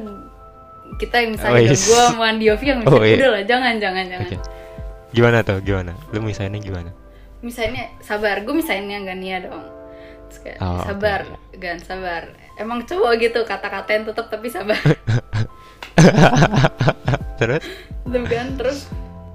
kita 0.96 1.16
yang 1.18 1.34
Oh, 1.34 1.36
misalnya 1.36 1.66
yes. 1.66 1.82
gue 1.82 2.02
sama 2.08 2.30
Diovi 2.38 2.66
yang 2.70 2.80
Oh, 2.86 2.94
misalnya 2.94 3.10
iya. 3.10 3.16
udah 3.18 3.30
lah 3.34 3.42
jangan 3.42 3.74
jangan 3.82 4.04
jangan 4.06 4.28
Oke. 4.30 4.38
Gimana 5.14 5.38
tuh? 5.42 5.58
Gimana? 5.62 5.92
Lu 6.10 6.18
misalnya 6.22 6.58
gimana? 6.58 6.90
Misalnya 7.44 7.92
sabar 8.00 8.40
gue 8.40 8.54
misalnya 8.56 9.04
Gania 9.04 9.44
dong 9.44 9.64
terus 10.26 10.38
kayak 10.40 10.58
Oh, 10.58 10.80
sabar 10.80 11.20
gan 11.54 11.76
sabar 11.78 12.32
emang 12.56 12.82
cowok 12.82 13.12
gitu 13.20 13.44
kata-katain 13.44 14.02
tetap 14.02 14.26
tapi 14.26 14.48
sabar 14.48 14.80
Terus? 17.34 17.64
Tuh 18.04 18.24
kan 18.24 18.54
terus 18.54 18.86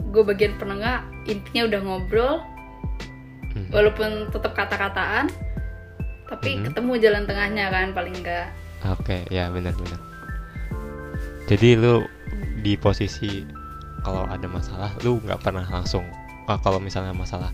gue 0.09 0.23
bagian 0.23 0.57
penengah 0.57 1.05
intinya 1.23 1.67
udah 1.67 1.81
ngobrol 1.83 2.33
Mhm. 3.49 3.69
walaupun 3.69 4.09
tetap 4.29 4.53
kata-kataan 4.53 5.29
tapi 6.25 6.49
Mhm. 6.55 6.63
ketemu 6.69 6.91
jalan 6.99 7.23
tengahnya 7.25 7.65
kan 7.67 7.87
paling 7.91 8.13
enggak 8.15 8.49
Oke, 8.87 9.27
ya 9.27 9.51
benar-benar. 9.51 9.99
Jadi 11.45 11.75
lu 11.75 12.05
di 12.57 12.73
posisi 12.73 13.43
kalau 13.99 14.23
ada 14.23 14.47
masalah, 14.47 14.95
lu 15.01 15.19
nggak 15.19 15.41
pernah 15.41 15.67
langsung. 15.67 16.05
ah, 16.45 16.57
kalau 16.57 16.79
misalnya 16.79 17.11
masalah 17.11 17.51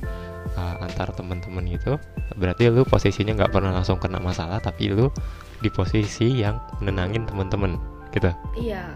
ah, 0.55 0.79
antar 0.81 1.12
teman-teman 1.13 1.63
gitu, 1.69 2.00
berarti 2.39 2.71
lu 2.71 2.83
posisinya 2.88 3.35
nggak 3.35 3.51
pernah 3.51 3.71
langsung 3.75 4.00
kena 4.00 4.19
masalah, 4.19 4.59
tapi 4.59 4.91
lu 4.91 5.12
di 5.59 5.69
posisi 5.71 6.41
yang 6.41 6.59
menenangin 6.83 7.24
teman-teman, 7.27 7.79
gitu. 8.12 8.27
iya 8.59 8.91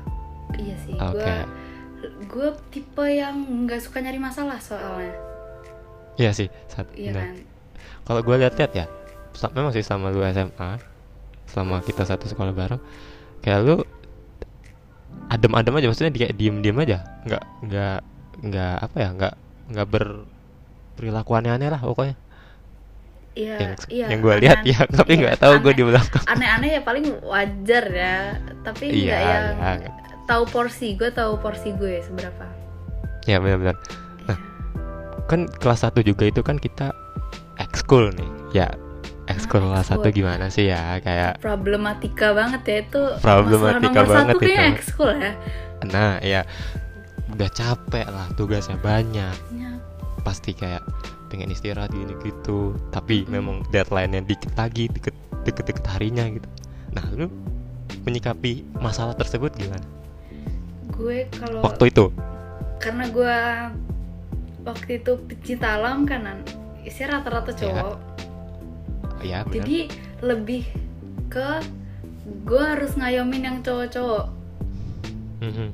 iya 0.57 0.75
sih 0.81 0.97
Oke. 0.97 1.23
gue 1.23 1.37
gue 2.31 2.47
tipe 2.71 3.05
yang 3.05 3.35
nggak 3.67 3.79
suka 3.83 3.99
nyari 4.01 4.17
masalah 4.17 4.57
soalnya 4.59 5.29
Iya 6.19 6.31
sih. 6.35 6.47
Saat, 6.67 6.91
iya 6.99 7.15
benar. 7.15 7.31
kan 7.31 7.35
Kalau 8.03 8.21
gue 8.27 8.35
lihat-lihat 8.43 8.71
ya, 8.75 8.85
memang 9.55 9.71
sih 9.71 9.85
sama 9.87 10.11
lu 10.11 10.19
SMA, 10.27 10.71
selama 11.47 11.79
kita 11.79 12.03
satu 12.03 12.27
sekolah 12.27 12.51
bareng, 12.51 12.81
kayak 13.39 13.59
lu 13.63 13.75
adem-adem 15.31 15.79
aja, 15.79 15.87
maksudnya 15.87 16.11
kayak 16.11 16.35
diem-diem 16.35 16.75
aja, 16.83 16.97
nggak 17.23 17.43
nggak 17.69 17.99
nggak 18.49 18.75
apa 18.83 18.97
ya, 18.99 19.09
nggak 19.15 19.33
nggak 19.71 19.87
ber 19.87 20.05
perilaku 20.99 21.31
aneh-aneh 21.33 21.69
lah 21.69 21.79
pokoknya. 21.79 22.15
iya 23.33 23.55
yang 23.55 23.73
iya 23.87 24.05
yang 24.11 24.19
gue 24.19 24.35
lihat 24.37 24.59
ya, 24.67 24.83
tapi 24.91 25.15
iya, 25.15 25.21
nggak 25.23 25.37
tahu 25.39 25.53
gue 25.61 25.73
di 25.73 25.83
belakang. 25.85 26.23
aneh-aneh 26.27 26.69
ya 26.75 26.81
paling 26.81 27.05
wajar 27.23 27.85
ya 27.87 28.17
tapi 28.61 28.91
Iya, 28.91 28.99
nggak 29.07 29.21
yang 29.23 29.45
iya. 29.79 29.91
tahu 30.25 30.43
porsi 30.45 30.93
gue 30.93 31.07
tahu 31.09 31.39
porsi 31.39 31.71
gue 31.71 32.03
seberapa 32.03 32.45
Ya 33.23 33.37
benar-benar. 33.37 33.77
Nah, 34.25 34.37
kan 35.23 35.45
kelas 35.53 35.85
1 35.85 36.01
juga 36.01 36.25
itu 36.25 36.41
kan 36.41 36.57
kita 36.57 36.89
ekskul 37.55 38.09
nih, 38.11 38.25
ya 38.55 38.67
ekskul 39.25 39.61
Ah, 39.61 39.77
kelas 39.77 39.87
1 39.87 40.01
ekskul. 40.01 40.11
gimana 40.11 40.45
sih 40.49 40.65
ya, 40.65 40.97
kayak 40.99 41.37
problematika 41.37 42.33
banget 42.33 42.61
ya 42.65 42.77
itu 42.81 43.01
Problematika 43.21 44.01
nomor 44.01 44.09
banget 44.09 44.25
satu 44.27 44.39
kayaknya 44.41 44.65
itu. 44.65 44.73
ekskul 44.73 45.11
ya 45.13 45.31
Nah, 45.85 46.11
ya 46.19 46.41
udah 47.29 47.49
capek 47.49 48.05
lah 48.05 48.27
tugasnya 48.33 48.75
banyak. 48.77 49.35
Ya, 49.53 49.68
Pasti 50.29 50.53
kayak 50.53 50.85
pengen 51.27 51.49
istirahat 51.49 51.89
gini 51.89 52.13
gitu. 52.21 52.77
Tapi 52.89 53.25
memang 53.25 53.65
deadline-nya 53.67 54.21
dikit 54.21 54.53
lagi, 54.53 54.85
deket 54.85 55.17
deket-deket 55.41 55.85
harinya 55.89 56.29
gitu. 56.29 56.45
Nah, 56.93 57.01
lu 57.09 57.25
menyikapi 57.99 58.61
masalah 58.77 59.17
tersebut 59.17 59.49
gimana? 59.55 59.81
gue 60.91 61.31
kalau 61.31 61.63
Waktu 61.63 61.89
itu. 61.89 62.05
karena 62.77 63.07
gue 63.07 63.37
waktu 64.61 64.99
itu 64.99 65.15
pecinta 65.25 65.75
alam 65.75 66.03
kanan 66.03 66.43
isinya 66.81 67.17
rata-rata 67.17 67.55
cowok 67.55 67.95
Ya, 69.19 69.43
benar. 69.43 69.63
jadi 69.63 69.79
lebih 70.19 70.67
ke 71.27 71.63
gue 72.43 72.59
harus 72.59 72.95
ngayomin 72.95 73.47
yang 73.47 73.57
cowok-cowok 73.63 74.25
Mhm. 75.39 75.67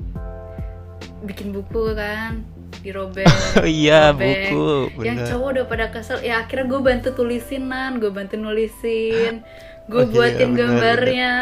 bikin 1.26 1.50
buku 1.50 1.98
kan 1.98 2.46
dirobek 2.86 3.25
Oh 3.60 3.65
iya, 3.65 4.10
robek. 4.10 4.54
buku, 4.54 4.70
yang 5.01 5.18
bener. 5.18 5.27
cowok 5.27 5.48
udah 5.51 5.65
pada 5.65 5.86
kesel 5.89 6.22
ya 6.22 6.39
akhirnya 6.39 6.65
gue 6.68 6.80
bantu 6.80 7.10
tulisinan 7.12 7.98
gue 7.98 8.10
bantu 8.10 8.36
nulisin 8.36 9.42
gue 9.92 9.98
Oh 9.98 10.04
iya, 10.04 10.12
buatin 10.12 10.50
bener, 10.50 10.60
gambarnya 10.62 11.34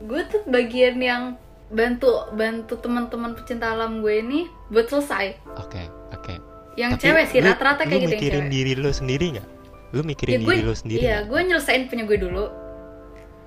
gue 0.00 0.20
tuh 0.26 0.40
bagian 0.46 0.96
yang 0.96 1.22
bantu 1.68 2.08
bantu 2.30 2.76
teman-teman 2.76 3.32
pecinta 3.32 3.70
alam 3.70 4.00
gue 4.00 4.14
ini 4.18 4.40
buat 4.68 4.86
selesai 4.86 5.38
Oke, 5.56 5.82
oke. 6.10 6.34
yang 6.74 6.94
Tapi 6.94 7.02
cewek 7.02 7.24
sih 7.26 7.38
rata-rata 7.40 7.82
kayak 7.82 7.90
lu 7.90 7.98
gitu 7.98 8.06
yang 8.06 8.12
mikirin 8.14 8.40
cewek 8.40 8.52
diri 8.52 8.72
lu 8.74 8.90
sendiri 8.90 9.26
nggak? 9.34 9.48
Lu 9.90 10.00
mikirin 10.02 10.32
ya 10.32 10.38
gue 10.40 10.52
diri 10.52 10.62
lu 10.62 10.74
sendiri 10.74 11.00
iya 11.00 11.16
gue 11.22 11.40
nyelesain 11.40 11.82
punya 11.86 12.04
gue 12.04 12.18
dulu 12.18 12.44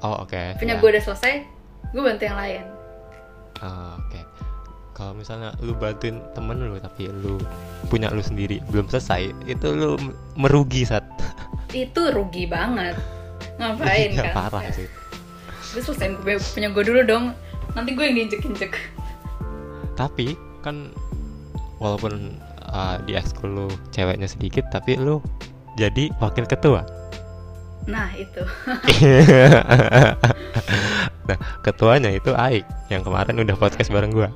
Oh, 0.02 0.20
oke. 0.20 0.42
punya 0.58 0.76
ya. 0.76 0.80
gue 0.80 0.90
udah 0.90 1.04
selesai 1.04 1.34
gue 1.90 2.02
bantu 2.02 2.24
yang 2.24 2.36
lain 2.36 2.64
Oh, 3.60 3.96
oke. 3.98 4.20
Kalau 4.94 5.18
misalnya 5.18 5.58
lu 5.66 5.74
bantuin 5.74 6.22
temen 6.38 6.70
lu 6.70 6.78
tapi 6.78 7.10
lu 7.10 7.42
punya 7.90 8.14
lu 8.14 8.22
sendiri 8.22 8.62
belum 8.70 8.86
selesai, 8.90 9.34
itu 9.50 9.68
lu 9.74 9.98
merugi 10.38 10.86
saat 10.86 11.02
itu 11.74 12.02
rugi 12.14 12.46
banget. 12.46 12.94
Ngapain 13.58 14.14
Iya, 14.14 14.34
kan 14.34 14.50
parah 14.50 14.64
sih. 14.74 14.90
gue 15.74 15.82
selesaiin 15.82 16.22
gue 16.22 16.38
punya 16.38 16.70
gue 16.70 16.84
dulu 16.86 17.02
dong. 17.06 17.26
Nanti 17.74 17.98
gue 17.98 18.06
yang 18.06 18.16
diinjek-injek. 18.22 18.78
Tapi 19.98 20.38
kan 20.62 20.94
walaupun 21.82 22.38
uh, 22.70 23.02
di 23.10 23.18
ekskul 23.18 23.50
lu 23.50 23.68
ceweknya 23.90 24.30
sedikit 24.30 24.70
tapi 24.70 24.94
lu 24.98 25.18
jadi 25.74 26.14
wakil 26.22 26.46
ketua. 26.46 26.86
Nah 27.84 28.08
itu 28.16 28.40
nah, 31.28 31.38
ketuanya 31.64 32.16
itu 32.16 32.32
Aik 32.32 32.64
yang 32.88 33.04
kemarin 33.04 33.44
udah 33.44 33.56
podcast 33.60 33.92
bareng 33.92 34.16
gua. 34.16 34.32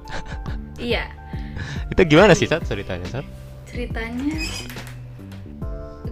iya 0.79 1.07
Itu 1.87 2.03
gimana 2.03 2.35
sih, 2.35 2.45
Sat? 2.45 2.67
Ceritanya, 2.67 3.07
Sat? 3.07 3.25
ceritanya 3.67 4.35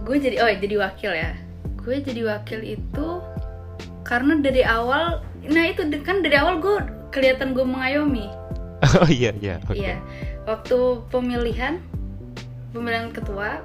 gue 0.06 0.16
jadi 0.22 0.36
oh 0.44 0.48
jadi 0.48 0.76
wakil 0.86 1.10
ya 1.10 1.32
gue 1.82 1.96
jadi 1.98 2.22
wakil 2.30 2.60
itu 2.62 3.08
karena 4.06 4.38
dari 4.38 4.62
awal 4.62 5.24
nah 5.50 5.64
itu 5.66 5.82
kan 6.04 6.22
dari 6.22 6.36
awal 6.38 6.62
gue 6.62 6.76
kelihatan 7.10 7.56
gue 7.56 7.64
mengayomi 7.66 8.28
Oh 9.02 9.08
iya, 9.08 9.32
iya. 9.40 9.56
Oke. 9.66 9.82
Iya 9.82 9.98
waktu 10.46 10.78
pemilihan 11.10 11.82
pemilihan 12.70 13.10
ketua 13.10 13.58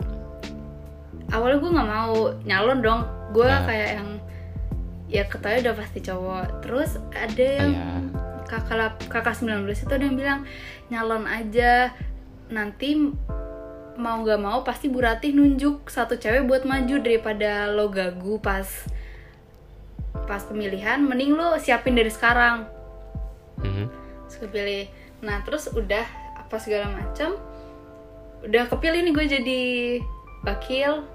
awalnya 1.30 1.62
gue 1.62 1.72
nggak 1.78 1.90
mau 1.94 2.18
nyalon 2.42 2.80
dong 2.82 3.02
gue 3.32 3.48
Ya. 3.48 3.64
kayak 3.64 3.90
yang 3.96 4.10
ya 5.08 5.24
ketuanya 5.26 5.60
udah 5.66 5.76
pasti 5.78 6.00
cowok 6.00 6.46
terus 6.62 6.92
ada 7.12 7.44
yang 7.44 7.72
Iya. 7.72 7.88
kakak 8.48 8.80
kakak 9.08 9.36
19 9.36 9.64
itu 9.78 9.92
ada 9.92 10.04
yang 10.04 10.16
bilang 10.16 10.40
nyalon 10.88 11.24
aja 11.24 11.92
nanti 12.48 12.96
mau 13.94 14.20
nggak 14.20 14.40
mau 14.40 14.60
pasti 14.62 14.88
Bu 14.88 15.00
Ratih 15.00 15.32
nunjuk 15.32 15.88
satu 15.88 16.16
cewek 16.16 16.44
buat 16.44 16.64
maju 16.64 16.96
daripada 16.98 17.68
lo 17.68 17.88
gagu 17.88 18.40
pas 18.40 18.68
pas 20.26 20.42
pemilihan 20.42 21.00
mending 21.00 21.32
lo 21.32 21.56
siapin 21.58 21.94
dari 21.94 22.08
sekarang 22.08 22.68
Mhm. 23.60 23.86
terus 24.26 24.38
kepilih 24.38 24.86
nah 25.22 25.40
terus 25.42 25.70
udah 25.70 26.04
apa 26.36 26.56
segala 26.58 26.88
macam 26.90 27.36
udah 28.42 28.64
kepilih 28.68 29.00
nih 29.02 29.14
gue 29.14 29.26
jadi 29.30 29.62
wakil 30.42 31.06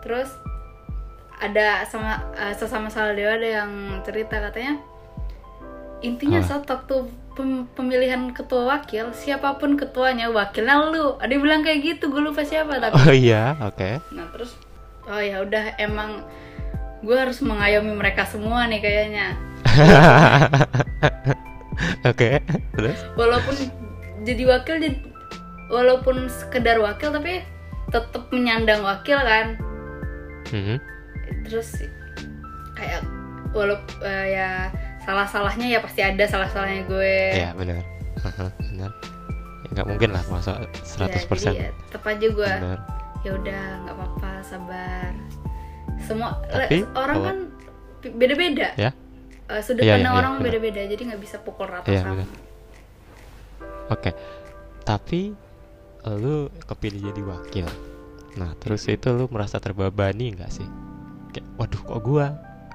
terus 0.00 0.30
ada 1.42 1.82
sama 1.84 2.12
eh, 2.32 2.54
sesama 2.54 2.86
Saldewa 2.86 3.34
ada 3.34 3.48
yang 3.60 3.70
cerita 4.00 4.38
katanya 4.40 4.78
intinya 6.00 6.38
Ah. 6.38 6.46
saat 6.48 6.64
waktu 6.64 6.94
pem- 7.32 7.66
pemilihan 7.68 8.30
ketua 8.30 8.66
wakil 8.68 9.10
siapa 9.12 9.54
pun 9.54 9.74
ketuanya 9.74 10.26
wakilnya 10.28 10.78
lu 10.84 11.14
ada 11.16 11.28
yang 11.28 11.42
bilang 11.42 11.62
kayak 11.62 11.82
gitu 11.84 12.08
gue 12.08 12.20
lupa 12.20 12.42
siapa 12.42 12.78
tapi 12.78 12.94
Oh 12.96 13.10
iya, 13.10 13.54
oke. 13.60 14.02
nah 14.10 14.26
terus 14.28 14.54
oh 15.04 15.18
ya 15.18 15.40
udah 15.40 15.74
emang 15.76 16.22
gue 17.00 17.16
harus 17.16 17.38
mengayomi 17.40 17.90
mereka 17.92 18.22
semua 18.24 18.66
nih 18.66 18.78
kayaknya 18.78 19.34
Oke, 22.04 22.38
terus? 22.72 22.98
walaupun 23.14 23.54
jadi 24.22 24.42
wakil 24.48 24.76
jadi- 24.78 25.02
walaupun 25.66 26.28
sekedar 26.28 26.78
wakil 26.78 27.10
tapi 27.10 27.42
tetap 27.88 28.28
menyandang 28.28 28.82
wakil 28.82 29.16
kan 29.16 29.56
Mhm. 30.48 30.76
Terus 31.42 31.68
kayak 32.72 33.00
walaupun 33.50 33.96
ya 34.24 34.72
salah 35.00 35.24
salahnya 35.24 35.66
ya 35.68 35.78
pasti 35.78 36.00
ada 36.00 36.24
salah 36.24 36.48
salahnya 36.48 36.84
gue 36.84 37.14
Iya, 37.34 37.50
benar. 37.52 37.82
Haha, 38.18 38.46
benar. 38.62 38.90
Ya 39.62 39.68
nggak 39.72 39.86
mungkin 39.86 40.10
lah 40.10 40.22
masa 40.26 40.52
100% 40.80 41.02
Ya, 41.02 41.18
jadi 41.50 41.58
ya, 41.58 41.70
tetap 41.82 42.02
aja 42.04 42.26
gue 42.28 42.52
benar. 42.54 42.78
ya 43.20 43.30
udah 43.32 43.62
nggak 43.80 43.94
apa-apa 43.94 44.30
sabar 44.42 45.10
semua 45.98 46.38
Tapi 46.44 46.82
orang 46.92 47.16
kalau- 47.16 47.26
kan 47.26 47.38
beda-beda 48.12 48.68
ya 48.76 48.90
Eh, 49.44 49.60
sudut 49.60 49.82
Iya, 49.82 49.98
pandang 49.98 50.12
iya, 50.12 50.18
orang 50.18 50.32
benar. 50.34 50.44
beda-beda 50.48 50.80
jadi 50.86 51.02
nggak 51.04 51.20
bisa 51.20 51.36
pukul 51.38 51.66
rata 51.66 51.84
Iya, 51.84 52.00
sama 52.00 52.14
benar. 52.16 52.28
oke 53.90 54.10
tapi 54.82 55.20
lu 56.04 56.36
kepilih 56.62 57.10
jadi 57.10 57.22
wakil 57.22 57.66
nah 58.34 58.50
terus 58.56 58.86
itu 58.86 59.06
lu 59.08 59.28
merasa 59.28 59.56
terbebani 59.56 60.32
nggak 60.32 60.50
sih 60.50 60.66
kayak 61.32 61.46
waduh 61.56 61.80
kok 61.80 62.00
gua? 62.04 62.26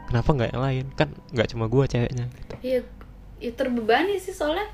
Kenapa 0.08 0.30
nggak 0.34 0.50
yang 0.56 0.64
lain? 0.64 0.86
Kan 0.96 1.10
nggak 1.32 1.48
cuma 1.54 1.66
gua 1.70 1.84
ceweknya 1.86 2.26
gitu. 2.32 2.56
Iya, 2.64 2.80
ya 3.44 3.52
terbebani 3.54 4.18
sih 4.18 4.34
soalnya. 4.34 4.66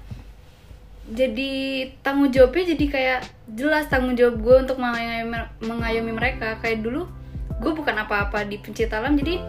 Jadi 1.03 1.51
tanggung 1.99 2.31
jawabnya 2.31 2.79
jadi 2.79 2.85
kayak 2.87 3.19
jelas 3.59 3.91
tanggung 3.91 4.15
jawab 4.15 4.39
gue 4.39 4.55
untuk 4.63 4.79
mengayomi, 4.79 5.35
mengayomi 5.59 6.11
mereka. 6.15 6.55
Kayak 6.63 6.87
dulu 6.87 7.11
gue 7.59 7.71
bukan 7.75 8.07
apa-apa 8.07 8.47
di 8.47 8.55
pencipta 8.59 9.03
alam 9.03 9.19
jadi 9.19 9.39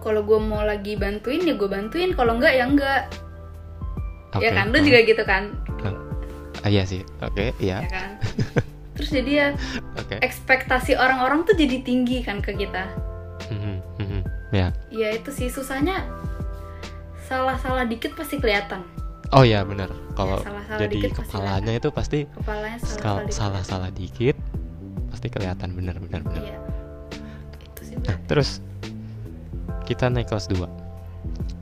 kalau 0.00 0.24
gue 0.24 0.36
mau 0.40 0.64
lagi 0.64 0.96
bantuin 0.96 1.44
ya 1.44 1.52
gue 1.52 1.68
bantuin. 1.68 2.16
Kalau 2.16 2.40
enggak 2.40 2.56
ya 2.56 2.64
enggak 2.64 3.12
ya 4.40 4.50
Oke. 4.50 4.56
kan? 4.56 4.66
Lu 4.72 4.78
juga 4.80 4.98
gitu 5.04 5.22
kan. 5.28 5.52
Ah, 6.64 6.72
iya 6.72 6.88
sih. 6.88 7.04
Oke 7.20 7.52
iya. 7.60 7.84
Ya 7.84 7.90
kan? 7.92 8.10
Terus 8.96 9.10
jadi 9.12 9.30
ya 9.36 9.46
oke. 10.00 10.16
ekspektasi 10.24 10.96
orang-orang 10.96 11.44
tuh 11.44 11.52
jadi 11.60 11.84
tinggi 11.84 12.24
kan 12.24 12.40
ke 12.40 12.56
kita 12.56 12.88
Mhm, 13.46 13.74
mhm. 13.98 14.20
ya 14.50 14.68
ya 14.88 15.08
itu 15.12 15.28
sih 15.28 15.48
susahnya 15.48 16.04
salah-salah 17.24 17.84
dikit 17.84 18.12
pasti 18.14 18.36
kelihatan 18.36 18.84
oh 19.30 19.42
ya 19.42 19.62
benar 19.62 19.88
kalau 20.14 20.40
salah-salah 20.40 20.80
jadi 20.80 20.94
dikit 20.94 21.12
pasti 21.16 21.32
kepalanya 21.32 21.72
itu 21.72 21.88
pasti 21.90 22.18
kepalanya 22.30 22.78
salah-salah 23.28 23.90
dikit 23.90 24.36
dikit 24.36 24.36
pasti 25.10 25.26
kelihatan 25.28 25.68
benar 25.72 25.96
benar 25.98 26.20
Iya. 26.34 26.58
Itu 27.64 27.80
sih. 27.82 27.96
Nah, 27.96 28.16
terus 28.26 28.58
kita 29.84 30.08
naik 30.08 30.26
kelas 30.26 30.48
2. 30.48 30.64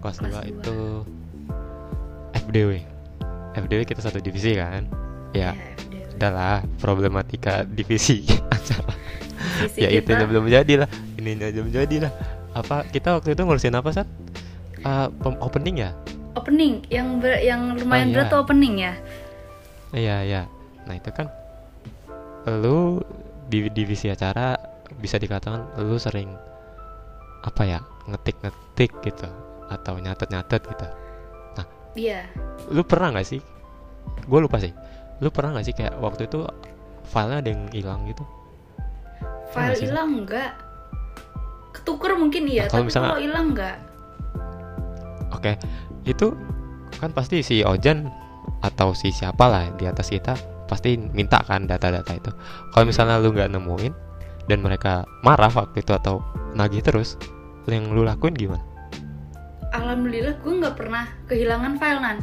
Kelas, 0.00 0.18
Kelas 0.18 0.32
2 0.34 0.40
dua. 0.40 0.42
itu 0.42 0.76
FDW. 2.34 2.70
FDW 3.54 3.80
kita 3.84 4.00
satu 4.00 4.18
divisi 4.18 4.56
kan? 4.56 4.88
Ya, 5.30 5.52
Iya, 5.52 5.76
FDW. 5.76 6.16
udahlah 6.16 6.58
problematika 6.78 7.62
divisi 7.62 8.24
acara. 8.56 8.94
Ya 9.74 9.88
itu 9.90 10.08
kita, 10.08 10.24
belum 10.24 10.46
jadi 10.48 10.74
lah. 10.84 10.88
Ininya 11.18 11.48
belum 11.50 11.68
jadi 11.70 11.96
lah. 12.08 12.12
Apa 12.52 12.84
kita 12.88 13.16
waktu 13.16 13.32
itu 13.32 13.42
ngurusin 13.42 13.74
apa, 13.74 13.90
Sat? 13.90 14.08
Eh, 14.82 15.08
pem- 15.22 15.40
opening 15.40 15.76
ya? 15.82 15.90
opening 16.32 16.80
yang 16.88 17.20
ber- 17.20 17.44
yang 17.44 17.76
lumayan 17.76 18.08
Oh, 18.08 18.12
berat 18.16 18.26
iya. 18.26 18.32
tuh 18.32 18.38
opening 18.40 18.74
ya. 18.80 18.92
Iya, 19.92 20.16
iya. 20.24 20.42
Nah, 20.88 20.94
itu 20.96 21.12
kan 21.12 21.28
lu 22.48 23.04
di 23.46 23.68
divisi 23.68 24.08
acara 24.08 24.56
bisa 24.96 25.20
dikatakan 25.20 25.76
lu 25.84 26.00
sering 26.00 26.32
apa 27.44 27.62
ya? 27.62 27.80
ngetik-ngetik 28.02 28.90
gitu 29.04 29.28
atau 29.70 29.94
nyatet-nyatet 29.96 30.58
gitu. 30.66 30.86
Iya. 31.92 32.24
lu 32.72 32.80
pernah 32.88 33.12
nggak 33.12 33.28
sih 33.28 33.40
gue 34.24 34.40
lupa 34.40 34.56
sih 34.56 34.72
lu 35.20 35.28
pernah 35.28 35.52
nggak 35.52 35.66
sih 35.68 35.74
kayak 35.76 36.00
waktu 36.00 36.24
itu 36.24 36.40
filenya 37.04 37.44
ada 37.44 37.48
yang 37.52 37.62
hilang 37.68 38.00
gitu 38.08 38.24
File 39.52 39.76
hilang 39.78 40.08
enggak? 40.18 40.52
Ketuker 41.72 42.12
mungkin 42.14 42.42
iya, 42.46 42.64
Nah, 42.64 42.68
kalau 42.68 42.78
tapi 42.78 42.88
misalnya- 42.88 43.10
kalau 43.10 43.22
hilang 43.22 43.46
enggak? 43.50 43.76
oke 45.32 45.52
itu 46.04 46.26
kan 46.94 47.10
pasti 47.10 47.40
si 47.40 47.62
Ojan 47.62 48.06
atau 48.60 48.92
si 48.92 49.10
siapa 49.10 49.42
lah 49.44 49.72
di 49.72 49.84
atas 49.84 50.06
kita 50.06 50.36
pasti 50.66 50.94
minta 50.94 51.40
kan 51.40 51.64
data-data 51.64 52.12
itu 52.12 52.30
kalau 52.70 52.84
misalnya 52.84 53.16
lu 53.16 53.30
nggak 53.30 53.50
nemuin 53.50 53.90
dan 54.46 54.58
mereka 54.60 54.92
marah 55.20 55.50
waktu 55.50 55.80
itu 55.80 55.90
atau 55.90 56.22
nagih 56.52 56.78
terus 56.80 57.16
yang 57.66 57.90
lu 57.90 58.02
lakuin 58.02 58.32
gimana 58.32 58.62
Alhamdulillah 59.72 60.36
gue 60.36 60.52
nggak 60.54 60.76
pernah 60.76 61.08
kehilangan 61.26 61.72
file 61.74 62.00
nan. 62.00 62.18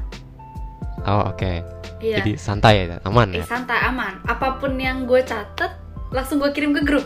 oh 1.03 1.27
oke 1.27 1.65
Iya. 1.99 2.23
jadi 2.23 2.31
santai 2.37 2.73
ya 2.85 3.03
aman 3.03 3.33
Eh, 3.33 3.41
ya 3.41 3.45
santai 3.45 3.75
aman. 3.83 4.23
Apa 4.23 4.55
pun 4.55 4.77
yang 4.77 5.03
gue 5.03 5.19
catat 5.19 5.75
langsung 6.09 6.39
gue 6.39 6.47
kirim 6.49 6.71
ke 6.71 6.79
grup. 6.81 7.03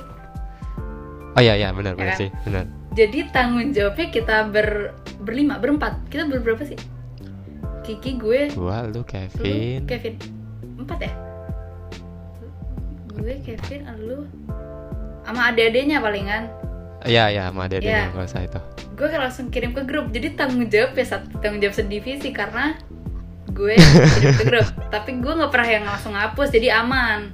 Oh 1.34 1.41
iya 1.41 1.54
iya 1.56 1.69
benar 1.69 1.93
Ya 1.93 2.00
benar 2.00 2.13
kan? 2.13 2.19
sih 2.19 2.30
benar 2.43 2.65
Jadi 2.93 3.19
tanggung 3.30 3.74
jawabnya 3.74 4.08
kita 4.08 4.36
ber 4.48 4.93
berlima, 5.17 5.58
berempat. 5.58 5.98
Kita 6.08 6.30
berberapa 6.30 6.62
sih? 6.62 6.78
Kiki, 7.82 8.15
gue, 8.15 8.54
gua 8.54 8.86
lu 8.86 8.91
lu, 8.96 9.02
Kevin 9.02 9.82
Kevin. 9.84 10.13
Empat 10.78 11.00
ya? 11.02 11.12
Gue, 13.10 13.34
Kevin, 13.41 13.82
lu, 13.98 14.30
sama 15.24 15.50
adik-adiknya 15.50 16.00
palingan. 16.00 16.43
iya 17.04 17.28
iya 17.28 17.50
sama 17.50 17.67
ada 17.67 17.82
Iya. 17.82 18.08
yang 18.08 18.15
usah 18.15 18.41
itu 18.41 18.62
gue 18.93 19.08
langsung 19.10 19.50
kirim 19.50 19.74
ke 19.74 19.84
grup 19.84 20.08
jadi 20.08 20.38
tanggung 20.38 20.69
jawab 20.69 20.93
ya 20.93 21.04
satu 21.04 21.36
tanggung 21.41 21.60
jawab 21.60 21.76
sedivisi 21.76 22.30
karena 22.30 22.78
gue 23.52 23.76
kirim 23.76 24.32
ke 24.38 24.46
grup 24.48 24.67
tapi 24.93 25.17
gue 25.17 25.34
nggak 25.34 25.52
pernah 25.52 25.67
yang 25.67 25.84
langsung 25.84 26.13
hapus 26.13 26.48
jadi 26.48 26.80
aman 26.80 27.28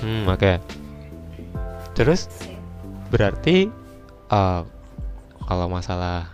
hmm 0.00 0.26
oke 0.26 0.58
terus 1.92 2.26
berarti 3.08 3.70
eh 4.26 4.62
kalau 5.46 5.66
masalah 5.70 6.26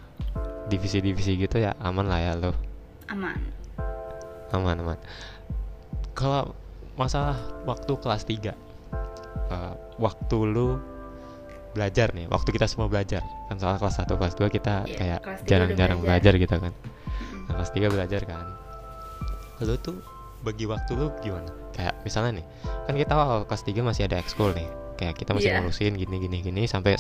divisi-divisi 0.67 1.37
gitu 1.37 1.61
ya 1.61 1.77
aman 1.79 2.09
lah 2.09 2.21
ya 2.21 2.33
lo 2.35 2.53
aman. 3.13 3.37
Aman 4.53 4.77
aman. 4.81 4.99
Kalau 6.13 6.53
masalah 6.97 7.37
waktu 7.65 7.93
kelas 7.97 8.25
3 8.25 8.53
eh, 8.53 8.53
waktu 9.97 10.37
lu 10.45 10.77
belajar 11.73 12.13
nih 12.13 12.29
waktu 12.29 12.53
kita 12.53 12.69
semua 12.69 12.89
belajar. 12.89 13.25
Kan 13.49 13.57
soal 13.57 13.77
kelas 13.81 14.01
1 14.01 14.13
kelas 14.13 14.35
2 14.37 14.49
kita 14.49 14.75
Iya, 14.85 14.97
kayak 14.97 15.21
jarang-jarang 15.49 16.01
belajar. 16.05 16.33
belajar. 16.37 16.45
gitu 16.45 16.55
kan. 16.69 16.73
Nah, 17.49 17.53
kelas 17.61 17.71
3 17.73 17.89
belajar 17.93 18.21
kan. 18.25 18.45
Lu 19.65 19.77
tuh 19.81 19.97
bagi 20.45 20.65
waktu 20.69 20.91
lu 20.97 21.09
gimana? 21.21 21.49
Kayak 21.73 21.95
misalnya 22.05 22.41
nih 22.41 22.47
kan 22.85 22.95
kita 22.97 23.13
awal 23.17 23.45
kelas 23.49 23.63
3 23.65 23.81
masih 23.81 24.05
ada 24.05 24.17
ekskul 24.21 24.53
nih 24.53 24.69
kayak 25.03 25.19
kita 25.19 25.35
masih 25.35 25.51
Iya. 25.51 25.59
ngurusin 25.59 25.93
gini 25.99 26.17
gini 26.17 26.39
gini 26.41 26.63
sampai 26.65 26.95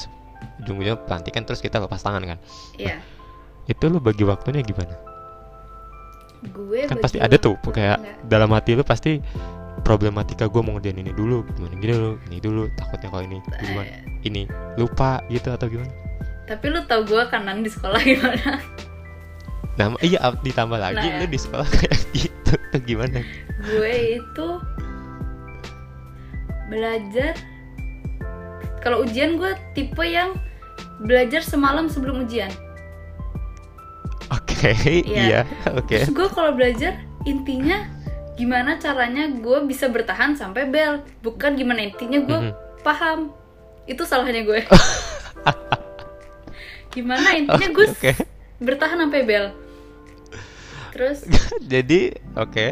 ujung-ujungnya 0.58 0.98
pelantikan 0.98 1.46
terus 1.46 1.62
kita 1.62 1.78
lepas 1.78 2.02
tangan 2.02 2.26
kan? 2.26 2.38
Iya. 2.74 2.98
Itu 3.64 3.86
lu 3.86 4.02
bagi 4.02 4.26
waktunya 4.26 4.58
gimana? 4.60 4.98
Gue 6.42 6.90
kan 6.90 6.98
pasti 6.98 7.22
ada 7.22 7.38
tuh 7.38 7.54
kayak 7.62 8.02
enggak. 8.02 8.16
dalam 8.26 8.50
hati 8.50 8.74
lu 8.74 8.82
pasti 8.82 9.22
problematika 9.82 10.46
gue 10.46 10.58
mau 10.58 10.74
ngerjain 10.74 10.98
ini 10.98 11.14
dulu 11.14 11.46
gimana 11.48 11.74
gini 11.76 11.92
dulu 11.92 12.10
ini 12.26 12.36
dulu 12.38 12.62
takutnya 12.74 13.08
kalau 13.08 13.22
ini 13.22 13.38
gimana 13.62 13.90
ini 14.20 14.42
lupa 14.74 15.22
gitu 15.28 15.48
atau 15.48 15.70
gimana? 15.70 15.94
Tapi 16.42 16.66
lu 16.66 16.82
tau 16.84 17.06
gue 17.06 17.22
kanan 17.30 17.62
di 17.62 17.70
sekolah 17.70 18.02
gimana? 18.10 18.58
Nah 19.72 19.94
iya 20.02 20.18
ditambah 20.36 20.76
lagi 20.76 20.98
Nah, 21.00 21.22
lu 21.22 21.24
ya. 21.24 21.30
di 21.30 21.38
sekolah 21.38 21.66
kayak 21.78 21.94
gitu 22.10 22.52
tuh 22.74 22.80
gimana? 22.82 23.22
Gue 23.62 24.18
itu 24.18 24.48
belajar 26.66 27.38
kalau 28.82 29.00
ujian 29.00 29.34
gue 29.34 29.50
tipe 29.72 30.02
yang 30.02 30.34
belajar 30.98 31.40
semalam 31.40 31.86
sebelum 31.86 32.20
ujian 32.20 32.50
oke 34.28 34.68
iya 34.84 35.04
Iya. 35.04 35.40
oke 35.72 35.88
Terus 35.88 36.10
gue 36.10 36.28
kalau 36.28 36.52
belajar 36.52 37.00
intinya 37.22 37.86
gimana 38.32 38.74
caranya 38.76 39.30
gue 39.30 39.58
bisa 39.62 39.86
bertahan 39.86 40.32
sampai 40.32 40.66
bel, 40.66 41.04
bukan 41.20 41.52
gimana 41.52 41.84
intinya 41.84 42.18
gue 42.18 42.38
Mhm. 42.42 42.52
paham. 42.80 43.28
Itu 43.84 44.02
salahnya 44.02 44.42
gue. 44.42 44.64
gimana 46.90 47.28
intinya 47.34 47.68
gue 47.68 47.86
Oke, 47.88 48.10
oke. 48.10 48.12
bertahan 48.58 48.98
sampai 48.98 49.20
bel. 49.22 49.44
Terus 50.92 51.18
jadi 51.72 52.18
oke 52.34 52.66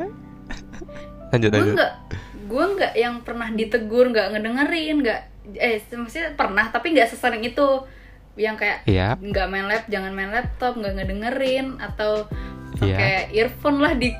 lanjut 1.30 1.48
gue 1.48 1.56
lanjut 1.62 1.78
gue 2.46 2.64
nggak 2.76 2.94
yang 2.96 3.20
pernah 3.20 3.48
ditegur 3.52 4.08
nggak 4.12 4.36
ngedengerin 4.36 4.96
nggak 5.04 5.20
eh 5.56 5.82
maksudnya 5.96 6.36
pernah 6.38 6.68
tapi 6.72 6.96
nggak 6.96 7.10
sesering 7.10 7.44
itu. 7.44 7.84
Yang 8.38 8.56
kayak 8.62 8.78
iya. 8.86 9.18
nggak 9.18 9.46
main 9.50 9.66
lap 9.66 9.84
jangan 9.90 10.14
main 10.14 10.30
laptop 10.30 10.78
nggak 10.78 10.96
ngedengerin 11.02 11.76
atau 11.82 12.30
Iya. 12.78 12.96
pakai 12.96 13.16
earphone 13.34 13.78
lah 13.82 13.92
di 13.98 14.14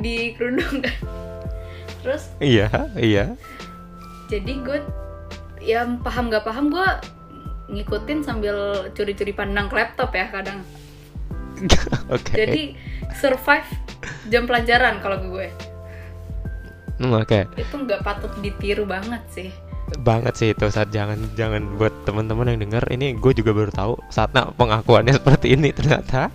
di 0.00 0.32
kerudung. 0.38 0.86
Kan 0.86 0.96
terus 2.06 2.30
iya 2.38 2.70
iya. 2.94 3.34
jadi 4.30 4.52
gue 4.62 4.78
yang 5.64 5.98
paham 6.04 6.30
nggak 6.30 6.46
paham 6.46 6.70
gue 6.70 6.88
ngikutin 7.68 8.22
sambil 8.24 8.88
curi-curi 8.94 9.34
pandang 9.34 9.68
ke 9.68 9.74
laptop 9.76 10.14
ya 10.14 10.30
kadang. 10.30 10.62
Oke. 12.14 12.32
Jadi 12.32 12.78
survive 13.18 13.66
jam 14.30 14.46
pelajaran 14.46 15.02
kalau 15.02 15.18
gue 15.26 15.50
Hmm, 16.98 17.14
oke. 17.14 17.40
Itu 17.54 17.74
nggak 17.78 18.00
patut 18.02 18.32
ditiru 18.42 18.84
banget 18.84 19.22
sih. 19.30 19.48
Banget 20.04 20.34
sih 20.36 20.48
itu 20.52 20.68
saat 20.68 20.92
jangan 20.92 21.16
jangan 21.32 21.64
buat 21.80 21.94
teman-teman 22.04 22.52
yang 22.52 22.60
dengar 22.60 22.84
ini 22.92 23.16
gue 23.16 23.32
juga 23.32 23.56
baru 23.56 23.72
tahu 23.72 23.92
saatnya 24.12 24.52
pengakuannya 24.58 25.16
seperti 25.20 25.54
ini 25.54 25.70
ternyata. 25.72 26.28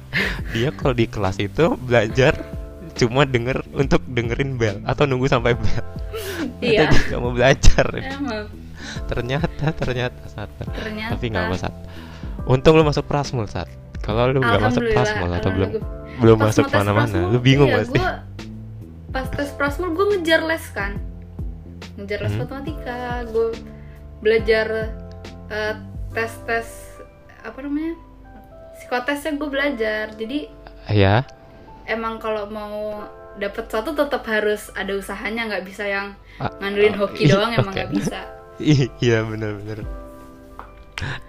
Dia 0.56 0.73
kalau 0.73 0.95
di 0.95 1.06
kelas 1.06 1.38
itu 1.43 1.76
belajar 1.78 2.34
cuma 2.93 3.26
denger 3.26 3.65
untuk 3.73 4.06
dengerin 4.06 4.58
bel 4.58 4.78
atau 4.86 5.04
nunggu 5.06 5.28
sampai 5.30 5.54
bel. 5.58 5.86
Iya. 6.63 6.88
Atau 6.88 6.99
nggak 7.10 7.19
mau 7.19 7.34
belajar. 7.36 7.86
Emang 7.99 8.47
ternyata 9.10 9.65
ternyata 9.76 10.21
saat 10.32 10.49
ternyata. 10.56 11.12
Tapi 11.17 11.26
nggak 11.28 11.43
apa 11.49 11.58
saat 11.60 11.76
untung 12.47 12.76
lu 12.76 12.84
masuk 12.84 13.08
prasmul 13.08 13.47
saat 13.47 13.71
kalau 14.04 14.28
lu 14.32 14.43
nggak 14.43 14.60
masuk 14.60 14.84
prasmul 14.91 15.32
atau 15.32 15.52
belum 15.52 15.71
belum 16.19 16.38
masuk 16.38 16.65
mana-mana 16.69 17.32
lu 17.32 17.39
bingung 17.39 17.71
iya, 17.71 17.82
pasti. 17.82 17.99
gua 17.99 18.12
pas 19.13 19.30
tes 19.30 19.54
prasmul 19.54 19.93
gue 19.93 20.06
ngejar 20.12 20.41
les 20.43 20.65
kan. 20.69 20.97
Ngejar 21.95 22.19
les 22.19 22.34
Hmm. 22.34 22.41
matematika 22.41 22.97
gue 23.30 23.54
belajar 24.19 24.67
eh, 25.47 25.76
tes 26.12 26.34
tes 26.43 26.67
apa 27.39 27.60
namanya 27.62 27.93
psikotesnya 28.76 29.38
gue 29.38 29.47
belajar. 29.47 30.06
Jadi 30.12 30.49
ya 30.89 31.21
emang 31.86 32.17
kalau 32.17 32.49
mau 32.49 33.06
dapet 33.36 33.65
satu 33.65 33.93
tetap 33.93 34.26
harus 34.26 34.73
ada 34.73 34.93
usahanya 34.93 35.45
nggak 35.47 35.65
bisa 35.65 35.86
yang 35.86 36.17
Ah, 36.36 36.49
ngandelin 36.58 36.97
ah, 36.97 37.06
hoki 37.06 37.30
doang 37.30 37.54
emang 37.54 37.69
nggak 37.71 37.93
bisa. 37.93 38.26
Ih, 38.58 38.89
iya 39.06 39.21
bener-bener 39.21 39.86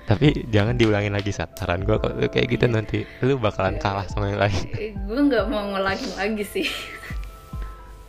tapi 0.05 0.47
jangan 0.53 0.77
diulangin 0.77 1.11
lagi 1.11 1.33
saran 1.33 1.83
gue 1.83 1.97
kalau 1.99 2.15
kayak 2.29 2.47
gitu 2.47 2.69
Iya. 2.69 2.75
nanti 2.79 2.99
lu 3.25 3.41
bakalan 3.41 3.75
kalah 3.77 4.07
sama 4.07 4.31
yang 4.31 4.39
lain. 4.39 4.65
Gue 5.03 5.21
nggak 5.27 5.45
mau 5.49 5.67
ngulangin 5.67 6.13
lagi 6.15 6.45
sih 6.45 6.67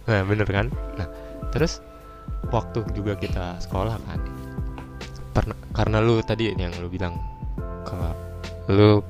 nah 0.06 0.22
bener 0.22 0.46
kan? 0.46 0.68
Nah 0.96 1.08
terus 1.50 1.82
waktu 2.50 2.86
juga 2.94 3.16
kita 3.16 3.58
sekolah 3.60 3.98
kan 4.02 4.20
pernah 5.32 5.58
karena 5.74 5.98
lu 6.00 6.22
tadi 6.22 6.52
yang 6.52 6.72
lu 6.78 6.88
bilang 6.88 7.18
kalau 7.84 8.14
lu 8.70 9.02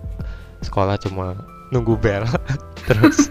sekolah 0.62 0.96
cuma 0.98 1.36
nunggu 1.70 1.94
bel 1.96 2.24
terus 2.88 3.28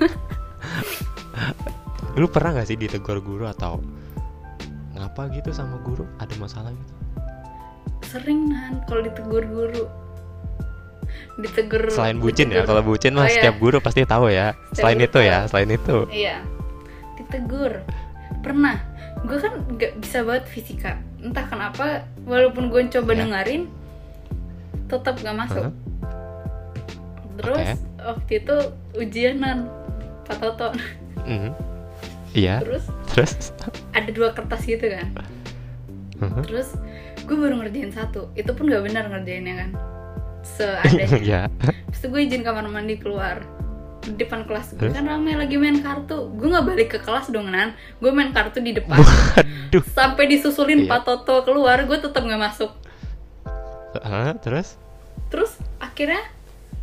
lu 2.21 2.31
pernah 2.31 2.55
gak 2.55 2.69
sih 2.69 2.79
ditegur 2.79 3.19
guru 3.19 3.49
atau 3.49 3.83
ngapa 4.95 5.27
gitu 5.35 5.51
sama 5.51 5.83
guru? 5.83 6.07
Ada 6.23 6.35
masalah 6.39 6.71
gitu? 6.71 6.93
Sering 8.07 8.47
nan 8.47 8.79
kalau 8.87 9.03
ditegur 9.03 9.43
guru. 9.43 9.85
Ditegur 11.35 11.91
selain 11.91 12.23
bucin 12.23 12.47
ya 12.47 12.63
ditegur- 12.63 12.69
kalau 12.71 12.83
bucin 12.87 13.13
mah 13.15 13.27
Oh, 13.27 13.27
iya. 13.27 13.35
setiap 13.43 13.57
guru 13.59 13.83
pasti 13.83 14.07
tahu 14.07 14.31
ya. 14.31 14.55
Setiap 14.71 14.79
selain 14.79 14.99
itu 15.03 15.19
ya 15.19 15.35
tahu. 15.35 15.49
selain 15.51 15.71
itu. 15.75 15.97
Iya 16.15 16.37
ditegur 17.35 17.83
pernah. 18.41 18.79
Gue 19.25 19.39
kan 19.41 19.67
nggak 19.67 19.99
bisa 19.99 20.23
banget 20.23 20.45
fisika. 20.47 20.93
Entah 21.19 21.49
kenapa 21.49 22.05
walaupun 22.23 22.69
gue 22.69 22.87
coba 22.93 23.11
Ya. 23.13 23.19
dengerin 23.25 23.63
tetap 24.87 25.19
nggak 25.19 25.37
masuk. 25.37 25.65
Hah? 25.65 25.75
terus 27.35 27.67
waktu 27.99 28.33
itu 28.39 28.57
ujianan 28.95 29.67
Pak 30.23 30.39
Toto. 30.39 30.71
Mhm. 31.27 31.51
iya. 32.31 32.63
Terus? 32.63 32.87
Terus? 33.11 33.51
Ada 33.91 34.15
dua 34.15 34.31
kertas 34.31 34.63
gitu 34.63 34.87
kan? 34.87 35.11
Mhm. 36.23 36.47
terus 36.47 36.79
gue 37.27 37.35
baru 37.35 37.59
ngerjain 37.59 37.91
satu. 37.91 38.31
Itu 38.39 38.55
pun 38.55 38.71
nggak 38.71 38.87
benar 38.87 39.11
ngerjainnya 39.11 39.55
kan? 39.57 39.71
Seadanya. 40.55 41.09
Ya 41.19 41.43
Terus 41.91 42.05
gue 42.07 42.21
izin 42.23 42.45
kamar 42.45 42.69
mandi 42.69 43.01
keluar 43.01 43.41
di 44.05 44.13
depan 44.21 44.45
kelas. 44.45 44.77
Gue 44.77 44.93
kan 44.93 45.09
rame 45.09 45.33
lagi 45.35 45.57
main 45.57 45.81
kartu. 45.81 46.29
Gue 46.37 46.53
nggak 46.53 46.67
balik 46.69 46.89
ke 46.93 46.99
kelas 47.01 47.33
dong 47.33 47.49
nan. 47.49 47.73
Gue 47.99 48.13
main 48.13 48.31
kartu 48.31 48.61
di 48.61 48.77
depan. 48.77 49.01
Waduh. 49.01 49.83
Sampai 49.91 50.29
disusulin 50.29 50.85
Iya. 50.85 50.91
Pak 50.93 51.01
Toto 51.09 51.41
keluar 51.43 51.81
gue 51.89 51.99
tetap 51.99 52.21
nggak 52.21 52.43
masuk. 52.43 52.71
Hah, 53.97 54.37
terus? 54.39 54.77
Terus 55.33 55.57
akhirnya 55.81 56.21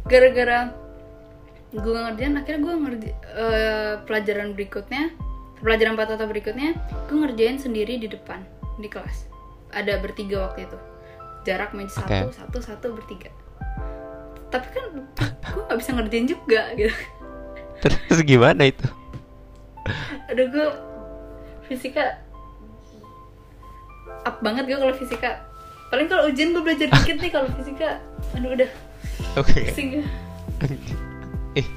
gara-gara 0.10 0.74
gue 1.72 1.96
ngerjain 1.96 2.36
akhirnya 2.36 2.62
gue 2.68 2.76
ngerja 2.84 3.10
eh, 3.32 3.94
pelajaran 4.04 4.52
berikutnya 4.52 5.16
pelajaran 5.64 5.96
Pak 5.96 6.08
Toto 6.12 6.26
berikutnya 6.28 6.76
gue 7.08 7.16
ngerjain 7.16 7.62
sendiri 7.62 8.02
di 8.02 8.10
depan 8.10 8.42
di 8.82 8.90
kelas. 8.90 9.30
Ada 9.72 10.02
bertiga 10.02 10.50
waktu 10.52 10.68
itu. 10.68 10.78
Jarak 11.42 11.72
meja 11.72 11.96
Oke. 12.02 12.12
satu 12.12 12.28
satu 12.34 12.58
satu 12.60 12.88
bertiga. 12.98 13.32
Tapi 14.52 14.68
kan 14.68 14.84
gue 15.52 15.64
nggak 15.68 15.80
bisa 15.80 15.92
ngerjain 15.96 16.28
juga 16.28 16.62
gitu. 16.80 16.96
Terus 17.82 18.20
gimana 18.24 18.62
itu? 18.70 18.88
Aduh 20.30 20.46
gue 20.48 20.68
fisika 21.68 22.22
up 24.24 24.38
banget 24.46 24.70
gue 24.70 24.78
kalau 24.78 24.96
fisika. 24.96 25.32
Paling 25.92 26.08
kalau 26.08 26.30
ujian 26.32 26.56
gue 26.56 26.64
belajar 26.64 26.88
dikit 26.88 27.18
nih 27.20 27.32
kalau 27.34 27.48
fisika. 27.58 28.00
Aduh 28.38 28.56
udah. 28.56 28.70
Oke. 29.40 29.72
Pusing 29.72 29.88
gue 30.00 30.06
eh. 31.60 31.68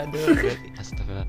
Aduh 0.00 0.18
berarti 0.36 0.68
astagfirullah. 0.76 1.28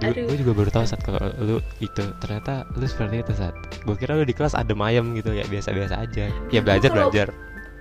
Aduh. 0.00 0.24
gue 0.32 0.36
juga 0.40 0.52
baru 0.56 0.70
tahu 0.72 0.84
saat 0.88 1.02
kalau 1.04 1.20
lu 1.38 1.56
itu. 1.78 2.04
Ternyata 2.20 2.66
lu 2.74 2.84
seperti 2.84 3.22
itu 3.22 3.32
saat 3.36 3.54
gue 3.86 3.96
kira 3.96 4.18
lu 4.18 4.26
di 4.26 4.34
kelas 4.34 4.58
adem 4.58 4.80
ayem 4.82 5.14
gitu 5.16 5.30
ya 5.32 5.46
biasa 5.46 5.72
biasa 5.72 5.94
aja. 6.04 6.26
Ya 6.50 6.60
belajar 6.60 6.90
belajar 6.90 7.30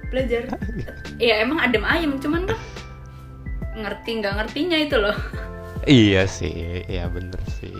belajar. 0.07 0.43
Ya 1.19 1.43
emang 1.43 1.59
adem 1.59 1.83
ayem 1.83 2.15
cuman 2.15 2.47
kan 2.47 2.55
ngerti 3.75 4.23
nggak 4.23 4.33
ngertinya 4.39 4.77
itu 4.79 4.95
loh. 4.95 5.15
Iya 5.83 6.23
sih 6.25 6.83
iya 6.87 7.07
bener 7.07 7.39
sih. 7.49 7.75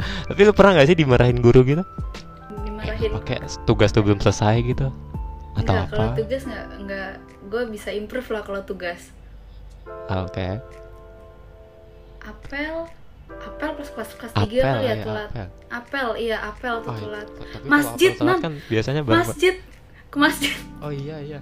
Tapi 0.00 0.40
lu 0.42 0.52
pernah 0.52 0.80
gak 0.80 0.88
sih 0.88 0.96
dimarahin 0.96 1.38
guru 1.38 1.60
gitu? 1.60 1.84
Dimarahin. 2.64 3.12
Pakai 3.12 3.36
tugas 3.64 3.92
tuh 3.92 4.00
belum 4.00 4.16
selesai 4.16 4.64
gitu? 4.64 4.88
Atau 5.52 5.76
Nggak, 5.76 5.86
kalau 5.90 6.08
apa 6.08 6.16
tugas 6.16 6.42
nggak 6.44 6.66
nggak 6.80 7.10
gue 7.48 7.62
bisa 7.68 7.90
improve 7.92 8.28
lah 8.30 8.40
kalau 8.40 8.60
tugas. 8.62 9.12
Ah, 10.08 10.24
oke. 10.24 10.48
Apel 12.22 12.74
apel 13.30 13.70
pas 13.72 13.88
kelas 13.88 14.10
kelas 14.16 14.32
tiga 14.34 14.60
kali 14.62 14.82
ya 14.82 14.88
ya 14.90 14.94
telat. 15.04 15.28
apel. 15.28 15.46
Apel 15.70 16.08
iya 16.18 16.38
apel 16.42 16.74
tuh 16.78 16.88
Oh, 16.88 16.94
iya. 16.94 17.02
telat. 17.02 17.26
Kalau 17.28 17.66
Masjid, 17.66 18.10
telat 18.14 18.38
kan 18.40 18.52
biasanya 18.66 19.00
bareng 19.02 19.20
masjid 19.22 19.54
ke 20.10 20.16
masjid. 20.18 20.54
Oh 20.82 20.90
iya 20.90 21.22
iya. 21.22 21.38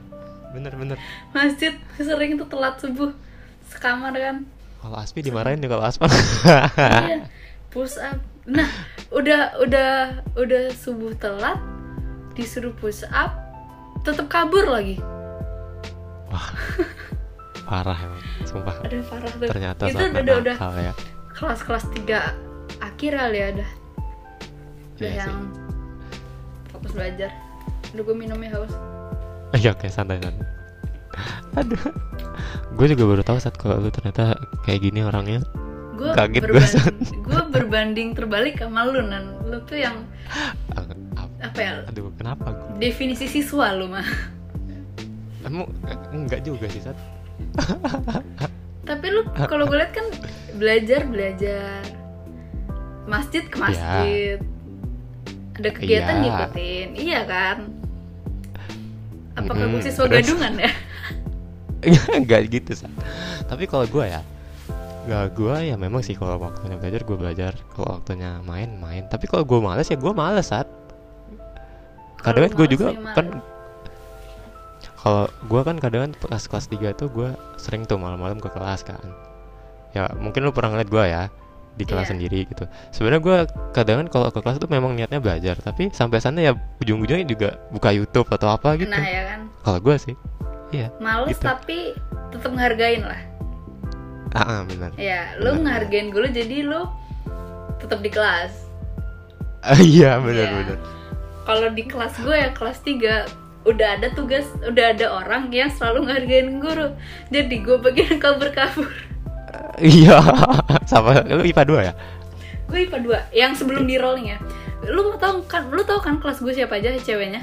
Bener 0.52 0.72
bener. 0.76 0.96
Masjid 1.33 1.72
sering 1.96 2.37
tuh 2.37 2.48
telat 2.48 2.76
subuh. 2.81 3.12
Sekamar 3.68 4.12
kan. 4.12 4.44
Kalau 4.78 4.96
Aspi 5.00 5.24
dimarahin 5.24 5.61
ya 5.64 5.68
kalau 5.68 5.85
iya. 5.88 7.26
Push 7.72 7.96
up. 8.00 8.20
Nah 8.48 8.68
udah 9.12 9.57
udah 9.61 9.90
udah 10.37 10.62
subuh 10.72 11.12
telat 11.16 11.59
disuruh 12.37 12.72
push 12.76 13.04
up 13.09 13.35
tetap 14.04 14.28
kabur 14.31 14.68
lagi. 14.68 15.00
Wah. 16.28 16.48
Parah 17.68 17.98
emang 18.00 18.22
sumpah. 18.48 18.81
Aduh 18.85 19.04
parah 19.04 19.33
tuh. 19.33 19.48
Ternyata 19.48 19.83
itu 19.92 20.04
udah 20.09 20.37
udah 20.40 20.57
ya. 20.81 20.92
kelas 21.37 21.61
kelas 21.64 21.85
tiga 21.92 22.33
akhir 22.81 23.12
kali 23.16 23.37
ya 23.37 23.46
udah. 23.57 23.70
Udah 24.96 25.09
Iya 25.09 25.11
sih. 25.12 25.20
yang 25.20 25.37
fokus 26.72 26.92
belajar 26.96 27.31
Aduh 27.90 28.03
gue 28.03 28.16
minumnya 28.16 28.51
haus 28.53 28.72
Iya 29.51 29.72
oke 29.72 29.87
santai 29.87 30.18
santai. 30.18 30.44
Aduh, 31.57 31.81
gue 32.70 32.87
juga 32.87 33.05
baru 33.07 33.22
tahu 33.22 33.38
saat 33.38 33.57
kalau 33.57 33.79
lu 33.79 33.88
ternyata 33.88 34.37
kayak 34.62 34.81
gini 34.83 35.01
orangnya. 35.01 35.40
gue 35.94 36.12
Kaget 36.12 36.42
gua, 36.44 36.53
berbanding, 36.55 36.70
San. 36.70 36.94
gue 37.18 37.42
berbanding 37.51 38.09
terbalik 38.12 38.55
sama 38.57 38.87
lu 38.87 39.03
nan 39.03 39.35
lu 39.42 39.59
tuh 39.64 39.74
yang 39.77 40.07
ap- 41.16 41.35
apa 41.40 41.59
ya 41.59 41.72
Aduh 41.87 42.14
kenapa 42.14 42.53
gue? 42.53 42.79
definisi 42.79 43.27
siswa 43.27 43.72
lu 43.72 43.88
mah 43.88 44.07
Emang 45.42 45.66
eh, 45.83 45.98
enggak 46.12 46.44
juga 46.44 46.68
sih 46.68 46.79
saat. 46.79 46.94
tapi 48.85 49.07
lu 49.09 49.20
kalau 49.42 49.64
gue 49.64 49.74
liat 49.77 49.90
kan 49.90 50.07
belajar 50.55 51.03
belajar 51.05 51.83
masjid 53.05 53.42
ke 53.42 53.57
masjid 53.57 54.38
ada 55.55 55.70
kegiatan 55.72 56.14
Iya. 56.14 56.22
ngikutin 56.22 56.88
iya 56.94 57.20
kan 57.24 57.57
apakah 59.38 59.64
gue 59.68 59.81
Mm, 59.81 59.87
siswa 59.87 60.05
terus? 60.05 60.14
gadungan 60.27 60.53
ya? 60.59 60.70
Enggak 62.18 62.40
gitu 62.51 62.72
saat. 62.74 62.90
Tapi 63.46 63.64
kalau 63.70 63.87
gue 63.87 64.05
ya, 64.07 64.22
Gak 65.09 65.40
gue 65.40 65.72
ya 65.72 65.77
memang 65.81 66.05
sih 66.05 66.12
kalau 66.12 66.37
waktunya 66.37 66.77
belajar 66.77 67.01
gue 67.01 67.16
belajar. 67.16 67.53
Kalau 67.72 67.96
waktunya 67.96 68.44
main 68.44 68.77
main. 68.77 69.09
Tapi 69.09 69.24
kalau 69.24 69.40
gue 69.40 69.57
males 69.57 69.88
ya 69.88 69.96
gue 69.96 70.12
males 70.12 70.53
saat 70.53 70.68
kadang 72.18 72.51
kan 72.51 72.53
gue 72.59 72.66
juga 72.66 72.87
ya 72.90 73.14
kan 73.14 73.27
kalau 74.98 75.31
gue 75.31 75.61
kan 75.62 75.79
kadang 75.79 76.11
kan 76.11 76.12
pas 76.27 76.42
kelas 76.42 76.66
3 76.66 76.90
tuh 76.98 77.09
gue 77.09 77.31
sering 77.57 77.87
tuh 77.87 77.96
malam-malam 77.96 78.37
ke 78.37 78.51
kelas 78.53 78.85
kan. 78.85 79.01
Ya 79.96 80.12
mungkin 80.18 80.44
lu 80.44 80.53
pernah 80.53 80.77
ngeliat 80.77 80.90
gue 80.92 81.05
ya 81.09 81.22
di 81.78 81.86
kelas 81.86 82.04
Iya. 82.04 82.12
sendiri 82.12 82.38
gitu. 82.44 82.64
Sebenarnya 82.90 83.22
gue 83.22 83.36
kadang 83.70 83.96
kan 84.02 84.08
kalau 84.10 84.28
ke 84.28 84.42
kelas 84.42 84.58
tuh 84.58 84.66
memang 84.66 84.92
niatnya 84.92 85.22
belajar 85.22 85.54
tapi 85.56 85.88
sampai 85.88 86.18
sana 86.18 86.42
ya 86.42 86.52
ujung-ujungnya 86.82 87.22
juga 87.24 87.48
buka 87.70 87.88
YouTube 87.88 88.26
atau 88.28 88.50
apa 88.50 88.74
gitu. 88.74 88.90
Nah 88.90 88.98
ya 89.00 89.22
kan? 89.24 89.40
Kalau 89.62 89.78
gue 89.78 89.96
sih 89.96 90.14
iya 90.68 90.90
males 90.98 91.32
Gitu. 91.32 91.46
tapi 91.46 91.94
tetap 92.28 92.50
ngehargain 92.50 93.00
lah. 93.00 93.22
Ah 94.30 94.42
ah, 94.42 94.60
benar. 94.62 94.90
Ya 94.94 95.32
lu 95.38 95.54
Benar. 95.54 95.86
ngehargain 95.86 96.10
gue 96.10 96.26
jadi 96.34 96.56
lu 96.62 96.82
tetap 97.78 98.02
di 98.02 98.10
kelas. 98.10 98.66
Ah, 99.60 99.78
iya 99.78 100.18
benar 100.18 100.44
Iya. 100.44 100.54
benar 100.58 100.78
kalau 101.42 101.72
di 101.72 101.80
kelas 101.82 102.12
gue 102.18 102.36
ya 102.36 102.52
kelas 102.52 102.78
3 102.82 103.24
udah 103.64 103.88
ada 103.96 104.12
tugas 104.12 104.44
udah 104.62 104.92
ada 104.92 105.08
orang 105.10 105.48
yang 105.48 105.68
selalu 105.68 106.04
ngehargain 106.04 106.60
guru. 106.60 106.92
Jadi 107.28 107.56
gue 107.58 107.76
bagian 107.78 108.20
kabur-kabur 108.20 108.84
iya 109.80 110.18
sama 110.84 111.22
lu 111.24 111.42
IPA 111.42 111.62
2 111.64 111.82
ya 111.82 111.92
gue 112.64 112.78
IPA 112.80 112.98
2 113.30 113.32
yang 113.34 113.52
sebelum 113.52 113.84
di 113.84 113.96
rolling 113.96 114.28
ya 114.28 114.38
lu 114.84 115.06
mau 115.06 115.16
tahu 115.16 115.42
kan 115.44 115.66
lu 115.66 115.80
tahu 115.80 115.98
kan 115.98 116.16
kelas 116.16 116.38
gue 116.38 116.52
siapa 116.52 116.76
aja 116.76 116.94
ceweknya 116.96 117.42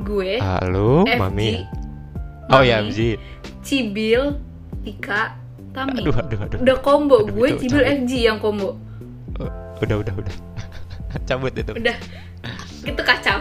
gue 0.00 0.40
Halo, 0.40 1.04
FG, 1.04 1.18
Mami. 1.18 1.50
Oh 2.48 2.64
ya, 2.64 2.80
MG. 2.80 3.20
Cibil 3.60 4.34
Tika 4.80 5.36
Tami 5.70 6.00
Aduh, 6.00 6.10
aduh, 6.12 6.38
aduh. 6.40 6.58
udah 6.58 6.76
combo 6.80 7.20
Aduh, 7.20 7.30
gue 7.30 7.46
itu 7.52 7.60
Cibil 7.62 7.78
cabut. 7.78 7.98
FG 8.00 8.12
yang 8.18 8.38
combo 8.38 8.68
Oh, 9.38 9.50
Udah, 9.78 9.96
udah, 9.96 10.14
udah. 10.16 10.34
Cabut 11.28 11.52
itu. 11.52 11.70
udah 11.70 11.96
itu 12.82 13.02
kacau 13.04 13.38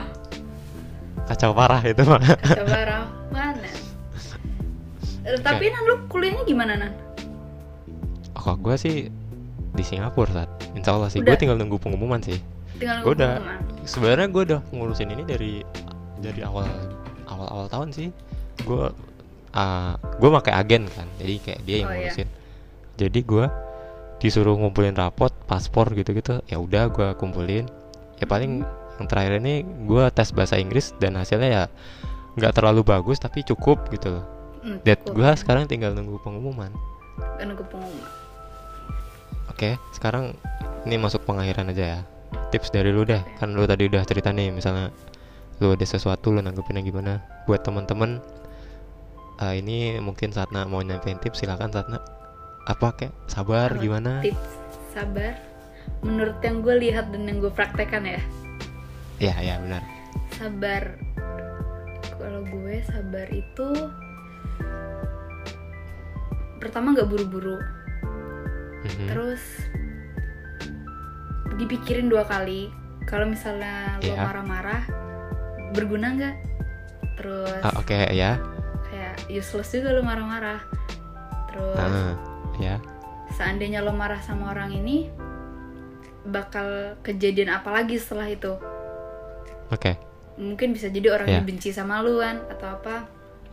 Kacau 1.25 1.51
parah 1.53 1.81
itu 1.81 2.01
mah. 2.03 2.19
kacau 2.21 2.65
parah 2.65 3.03
mana 3.29 3.65
Eh, 5.21 5.39
tapi 5.45 5.69
nan 5.69 5.81
lu 5.85 5.95
kuliahnya 6.05 6.43
gimana 6.43 6.73
nan 6.75 6.91
Oh, 8.39 8.55
gue 8.55 8.75
sih 8.79 9.11
di 9.75 9.83
Singapura 9.83 10.31
saat. 10.31 10.49
Insya 10.73 10.95
Allah 10.95 11.11
sih. 11.11 11.19
Gue 11.19 11.35
tinggal 11.35 11.59
nunggu 11.59 11.75
pengumuman 11.77 12.23
sih. 12.23 12.39
Gue 12.79 13.11
udah. 13.13 13.43
Sebenarnya 13.83 14.27
gue 14.31 14.43
udah 14.47 14.59
ngurusin 14.71 15.11
ini 15.11 15.23
dari 15.27 15.53
dari 16.19 16.41
awal 16.43 16.65
awal 17.27 17.47
awal 17.51 17.65
tahun 17.67 17.91
sih. 17.91 18.09
Gue 18.63 18.89
uh, 19.53 19.93
gue 19.99 20.29
pakai 20.39 20.53
agen 20.55 20.87
kan. 20.87 21.07
Jadi 21.19 21.33
kayak 21.43 21.59
dia 21.67 21.75
yang 21.83 21.89
Oh, 21.89 21.93
iya. 21.93 21.99
ngurusin. 22.07 22.27
Jadi 22.99 23.19
gue 23.23 23.45
disuruh 24.19 24.55
ngumpulin 24.59 24.95
rapot, 24.95 25.31
paspor 25.47 25.91
gitu-gitu. 25.95 26.39
Ya 26.47 26.57
udah 26.59 26.87
gue 26.87 27.07
kumpulin. 27.19 27.67
Ya 28.19 28.25
paling 28.27 28.63
yang 28.99 29.07
terakhir 29.07 29.39
ini 29.39 29.63
gue 29.87 30.03
tes 30.11 30.31
bahasa 30.35 30.59
Inggris 30.59 30.91
dan 30.99 31.15
hasilnya 31.15 31.49
ya 31.51 31.63
nggak 32.35 32.51
terlalu 32.55 32.83
bagus 32.83 33.19
tapi 33.19 33.43
cukup 33.43 33.87
gitu 33.91 34.15
loh. 34.15 34.25
Hmm, 34.59 34.79
Dan 34.83 34.99
gue 35.07 35.29
sekarang 35.39 35.67
tinggal 35.71 35.95
nunggu 35.95 36.19
pengumuman. 36.19 36.71
Nunggu 37.39 37.63
pengumuman 37.67 38.18
Oke, 39.59 39.75
sekarang 39.91 40.31
ini 40.87 40.95
masuk 40.95 41.27
pengakhiran 41.27 41.67
aja 41.67 41.83
ya. 41.83 41.99
Tips 42.47 42.71
dari 42.71 42.95
lu 42.95 43.03
deh, 43.03 43.19
kan 43.43 43.51
lu 43.51 43.67
tadi 43.67 43.91
udah 43.91 44.07
cerita 44.07 44.31
nih, 44.31 44.55
misalnya 44.55 44.87
lu 45.59 45.75
ada 45.75 45.83
sesuatu 45.83 46.31
lu 46.31 46.39
nanggepinnya 46.39 46.79
gimana? 46.79 47.19
Buat 47.43 47.67
teman-teman, 47.67 48.23
eh, 49.43 49.59
ini 49.59 49.99
mungkin 49.99 50.31
saatnya 50.31 50.63
mau 50.63 50.79
nyampein 50.79 51.19
tips, 51.19 51.43
silakan 51.43 51.75
saatnya. 51.75 51.99
Apa 52.71 52.95
kayak 52.95 53.11
sabar 53.27 53.75
Kalau 53.75 53.83
gimana? 53.83 54.23
tips 54.23 54.47
sabar 54.95 55.35
menurut 56.07 56.39
yang 56.39 56.63
gue 56.63 56.75
lihat 56.79 57.11
dan 57.11 57.27
yang 57.27 57.43
gue 57.43 57.51
praktekkan 57.51 58.07
ya 58.07 58.23
Ya, 59.19 59.35
ya 59.43 59.59
benar. 59.59 59.83
sabar 60.31 60.95
kalau 62.15 62.47
gue 62.47 62.79
sabar 62.87 63.27
itu 63.27 63.67
pertama 66.55 66.95
nggak 66.95 67.11
buru-buru 67.11 67.59
Mhm. 68.79 69.07
terus 69.07 69.43
dipikirin 71.55 72.07
dua 72.07 72.23
kali 72.23 72.71
kalau 73.03 73.27
misalnya 73.27 73.99
lo 73.99 74.07
Iya. 74.07 74.21
marah-marah 74.21 74.83
berguna 75.73 76.07
nggak 76.13 76.35
terus 77.19 77.61
Ah, 77.61 77.75
Oke 77.75 77.99
ya. 78.09 78.39
kayak 78.87 79.15
useless 79.29 79.73
juga 79.73 79.91
lo 79.91 80.01
marah-marah 80.01 80.61
terus 81.51 81.77
Ah, 81.77 82.15
ya. 82.57 82.79
seandainya 83.33 83.83
lo 83.83 83.91
marah 83.91 84.21
sama 84.21 84.51
orang 84.51 84.71
ini 84.71 85.11
bakal 86.23 86.95
kejadian 87.01 87.51
apa 87.51 87.69
lagi 87.73 87.99
setelah 87.99 88.27
itu 88.27 88.55
Oke. 89.69 89.99
mungkin 90.35 90.71
bisa 90.71 90.87
jadi 90.87 91.11
orang 91.11 91.27
Ya. 91.27 91.35
yang 91.41 91.45
benci 91.45 91.69
sama 91.69 91.99
lu 91.99 92.19
kan 92.19 92.39
atau 92.47 92.71
apa 92.71 92.95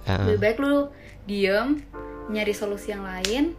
Ah, 0.07 0.23
lebih 0.23 0.39
baik 0.39 0.59
lu 0.63 0.87
diem 1.27 1.83
nyari 2.31 2.55
solusi 2.55 2.95
yang 2.95 3.03
lain 3.03 3.59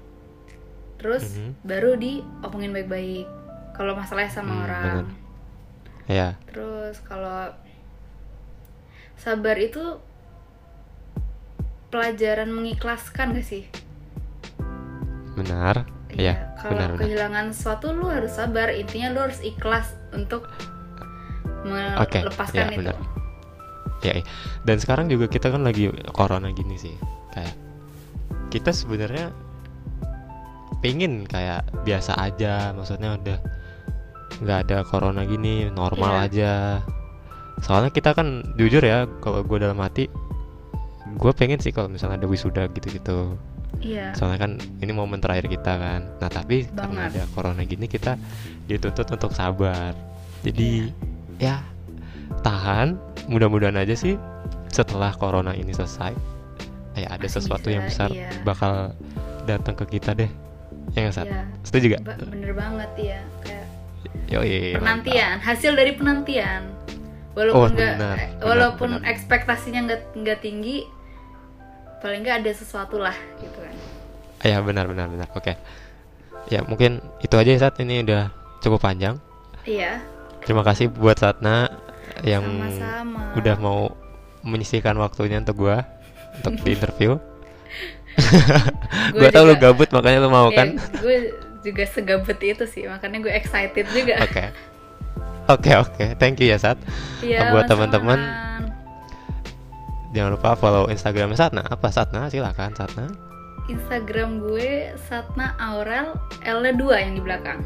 terus 0.97 1.37
Mhm. 1.37 1.51
baru 1.63 1.91
diomongin 1.95 2.71
baik-baik 2.71 3.25
kalau 3.71 3.93
masalahnya 3.93 4.31
sama 4.31 4.51
Hmm, 4.51 4.63
orang 4.63 4.83
bener. 4.83 5.07
Ya. 6.07 6.27
terus 6.47 6.97
kalau 7.01 7.53
sabar 9.15 9.55
itu 9.55 9.99
pelajaran 11.87 12.49
mengikhlaskan 12.49 13.33
gak 13.33 13.45
sih 13.45 13.65
Benar. 15.33 15.85
Iya, 16.09 16.33
Ya, 16.33 16.35
kalau 16.57 16.73
benar 16.73 16.89
benar. 16.91 17.01
kehilangan 17.03 17.45
sesuatu 17.51 17.93
lu 17.93 18.09
harus 18.09 18.33
sabar 18.33 18.73
intinya 18.73 19.13
lu 19.13 19.19
harus 19.21 19.37
ikhlas 19.39 19.93
untuk 20.09 20.49
melepaskan 21.61 22.57
ya, 22.57 22.67
itu 22.67 22.79
benar. 22.81 22.97
Ya, 23.99 24.13
iya. 24.15 24.25
dan 24.63 24.77
sekarang 24.77 25.05
juga 25.07 25.27
kita 25.27 25.49
kan 25.49 25.61
lagi 25.61 25.85
corona 26.09 26.49
gini 26.49 26.73
sih. 26.75 26.95
Kayak 27.31 27.53
kita 28.49 28.71
sebenarnya 28.71 29.29
pingin 30.79 31.25
kayak 31.25 31.65
biasa 31.83 32.13
aja, 32.15 32.71
maksudnya 32.71 33.17
udah 33.17 33.37
nggak 34.37 34.59
ada 34.69 34.77
corona 34.85 35.25
gini, 35.25 35.67
normal 35.67 36.13
Iya. 36.13 36.25
aja. 36.29 36.53
Soalnya 37.59 37.89
kita 37.89 38.13
kan 38.13 38.45
jujur 38.53 38.81
ya, 38.81 39.09
kalau 39.17 39.41
gue 39.41 39.57
dalam 39.57 39.81
hati, 39.81 40.05
gue 41.17 41.31
pengen 41.33 41.57
sih 41.57 41.73
kalau 41.73 41.89
misalnya 41.89 42.21
ada 42.21 42.29
wisuda 42.29 42.69
gitu-gitu. 42.69 43.33
iya 43.77 44.09
Soalnya 44.13 44.47
kan 44.47 44.51
ini 44.79 44.89
momen 44.89 45.17
terakhir 45.19 45.49
kita 45.49 45.73
kan. 45.75 46.01
Nah 46.17 46.29
tapi 46.29 46.65
karena 46.65 47.09
Banget. 47.09 47.13
ada 47.13 47.23
corona 47.33 47.61
gini 47.61 47.85
kita 47.85 48.15
dituntut 48.65 49.05
untuk 49.09 49.31
sabar. 49.33 49.93
Jadi 50.41 50.89
Iya. 51.37 51.57
ya 51.57 51.65
tahan. 52.41 52.97
Mudah-mudahan 53.27 53.75
aja 53.75 53.91
sih 53.91 54.15
setelah 54.71 55.11
corona 55.11 55.51
ini 55.51 55.75
selesai, 55.75 56.15
ya 56.95 57.07
ada 57.11 57.19
Masih 57.19 57.43
sesuatu 57.43 57.67
bisa, 57.67 57.75
yang 57.75 57.83
besar 57.83 58.09
iya. 58.13 58.29
bakal 58.47 58.95
datang 59.43 59.75
ke 59.75 59.99
kita 59.99 60.15
deh. 60.15 60.31
Ya 60.97 61.05
nggak 61.05 61.13
Sat? 61.13 61.27
Iya. 61.27 61.41
Setuju 61.61 61.85
gak? 61.93 62.01
Ba- 62.01 62.17
bener 62.25 62.51
banget 62.51 62.91
ya 62.97 63.19
kayak 63.45 63.65
Yoi. 64.27 64.73
penantian 64.73 65.37
hasil 65.39 65.71
dari 65.71 65.93
penantian 65.93 66.73
walaupun 67.31 67.53
Oh, 67.55 67.69
nggak 67.69 67.93
benar, 67.95 68.17
benar, 68.17 68.41
walaupun 68.41 68.89
benar. 68.97 69.05
ekspektasinya 69.07 69.79
nggak 69.85 70.01
nggak 70.17 70.39
tinggi 70.41 70.89
paling 71.99 72.25
nggak 72.25 72.41
ada 72.41 72.51
sesuatu 72.51 72.97
lah 72.97 73.13
gitu 73.37 73.55
kan 73.55 73.69
mantap. 73.71 74.43
Ya 74.43 74.57
benar 74.59 74.85
benar 74.85 75.05
benar. 75.07 75.27
Oke. 75.31 75.53
Ya 76.47 76.61
mungkin 76.61 76.97
itu 77.19 77.33
aja 77.33 77.45
ya 77.47 77.59
Sat. 77.59 77.77
Ini 77.77 78.01
udah 78.01 78.33
cukup 78.59 78.81
panjang. 78.81 79.21
iya 79.63 80.01
Terima 80.41 80.63
kasih 80.63 80.87
buat 80.87 81.13
Satna 81.15 81.67
yang 82.23 82.41
sama-sama 82.41 83.35
udah 83.35 83.55
mau 83.59 83.93
menyisihkan 84.41 84.95
waktunya 84.95 85.37
untuk 85.37 85.61
gua 85.61 85.85
untuk 86.35 86.57
di 86.63 86.73
interview. 86.73 87.11
Gua 89.13 89.29
tau 89.29 89.45
lu 89.45 89.55
gabut 89.55 89.89
makanya 89.93 90.19
lu 90.25 90.29
mau 90.33 90.49
Iya, 90.49 90.57
kan? 90.57 90.67
gue 90.99 91.17
juga 91.61 91.83
segabut 91.85 92.37
itu 92.41 92.63
sih 92.65 92.87
makanya 92.89 93.17
gue 93.23 93.33
excited 93.33 93.85
juga 93.93 94.23
Oke. 94.23 94.45
Oke 95.47 95.71
oke, 95.79 96.05
thank 96.19 96.43
you 96.43 96.51
ya 96.51 96.59
Sat. 96.59 96.75
Iya, 97.23 97.55
buat 97.55 97.71
teman-teman, 97.71 98.19
Jangan 100.11 100.35
lupa 100.39 100.55
follow 100.59 100.87
Instagram 100.91 101.35
Satna. 101.35 101.63
Apa 101.67 101.87
Satna? 101.87 102.27
Silakan 102.27 102.75
Satna. 102.75 103.07
Instagram 103.67 104.39
gue 104.39 104.95
Satna 105.07 105.51
Aurel 105.59 106.15
L-nya 106.47 106.71
2 106.71 107.03
yang 107.03 107.13
di 107.19 107.21
belakang 107.23 107.59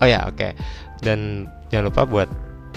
Oh 0.00 0.08
ya 0.08 0.24
oke. 0.28 0.52
Dan 1.00 1.48
jangan 1.72 1.88
lupa 1.92 2.02
buat 2.08 2.28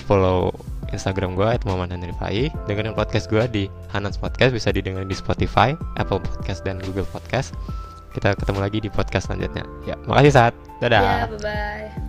follow 0.07 0.51
Instagram 0.91 1.37
gua 1.37 1.55
itu 1.55 1.65
Muhammad 1.69 1.93
Henry 1.95 2.15
Fai. 2.17 2.49
Dengerin 2.65 2.93
podcast 2.97 3.29
gua 3.29 3.45
di 3.45 3.69
Hanans 3.93 4.17
Podcast 4.17 4.51
bisa 4.53 4.69
didengar 4.73 5.05
di 5.05 5.15
Spotify, 5.15 5.73
Apple 5.97 6.21
Podcast 6.21 6.65
dan 6.65 6.81
Google 6.81 7.07
Podcast. 7.09 7.53
Kita 8.13 8.33
ketemu 8.33 8.59
lagi 8.59 8.79
di 8.81 8.89
podcast 8.89 9.29
selanjutnya. 9.29 9.63
Ya, 9.85 9.95
makasih 10.09 10.33
Sat. 10.33 10.53
Dadah. 10.79 11.01
ya 11.03 11.27
bye 11.27 11.39
bye 11.43 12.08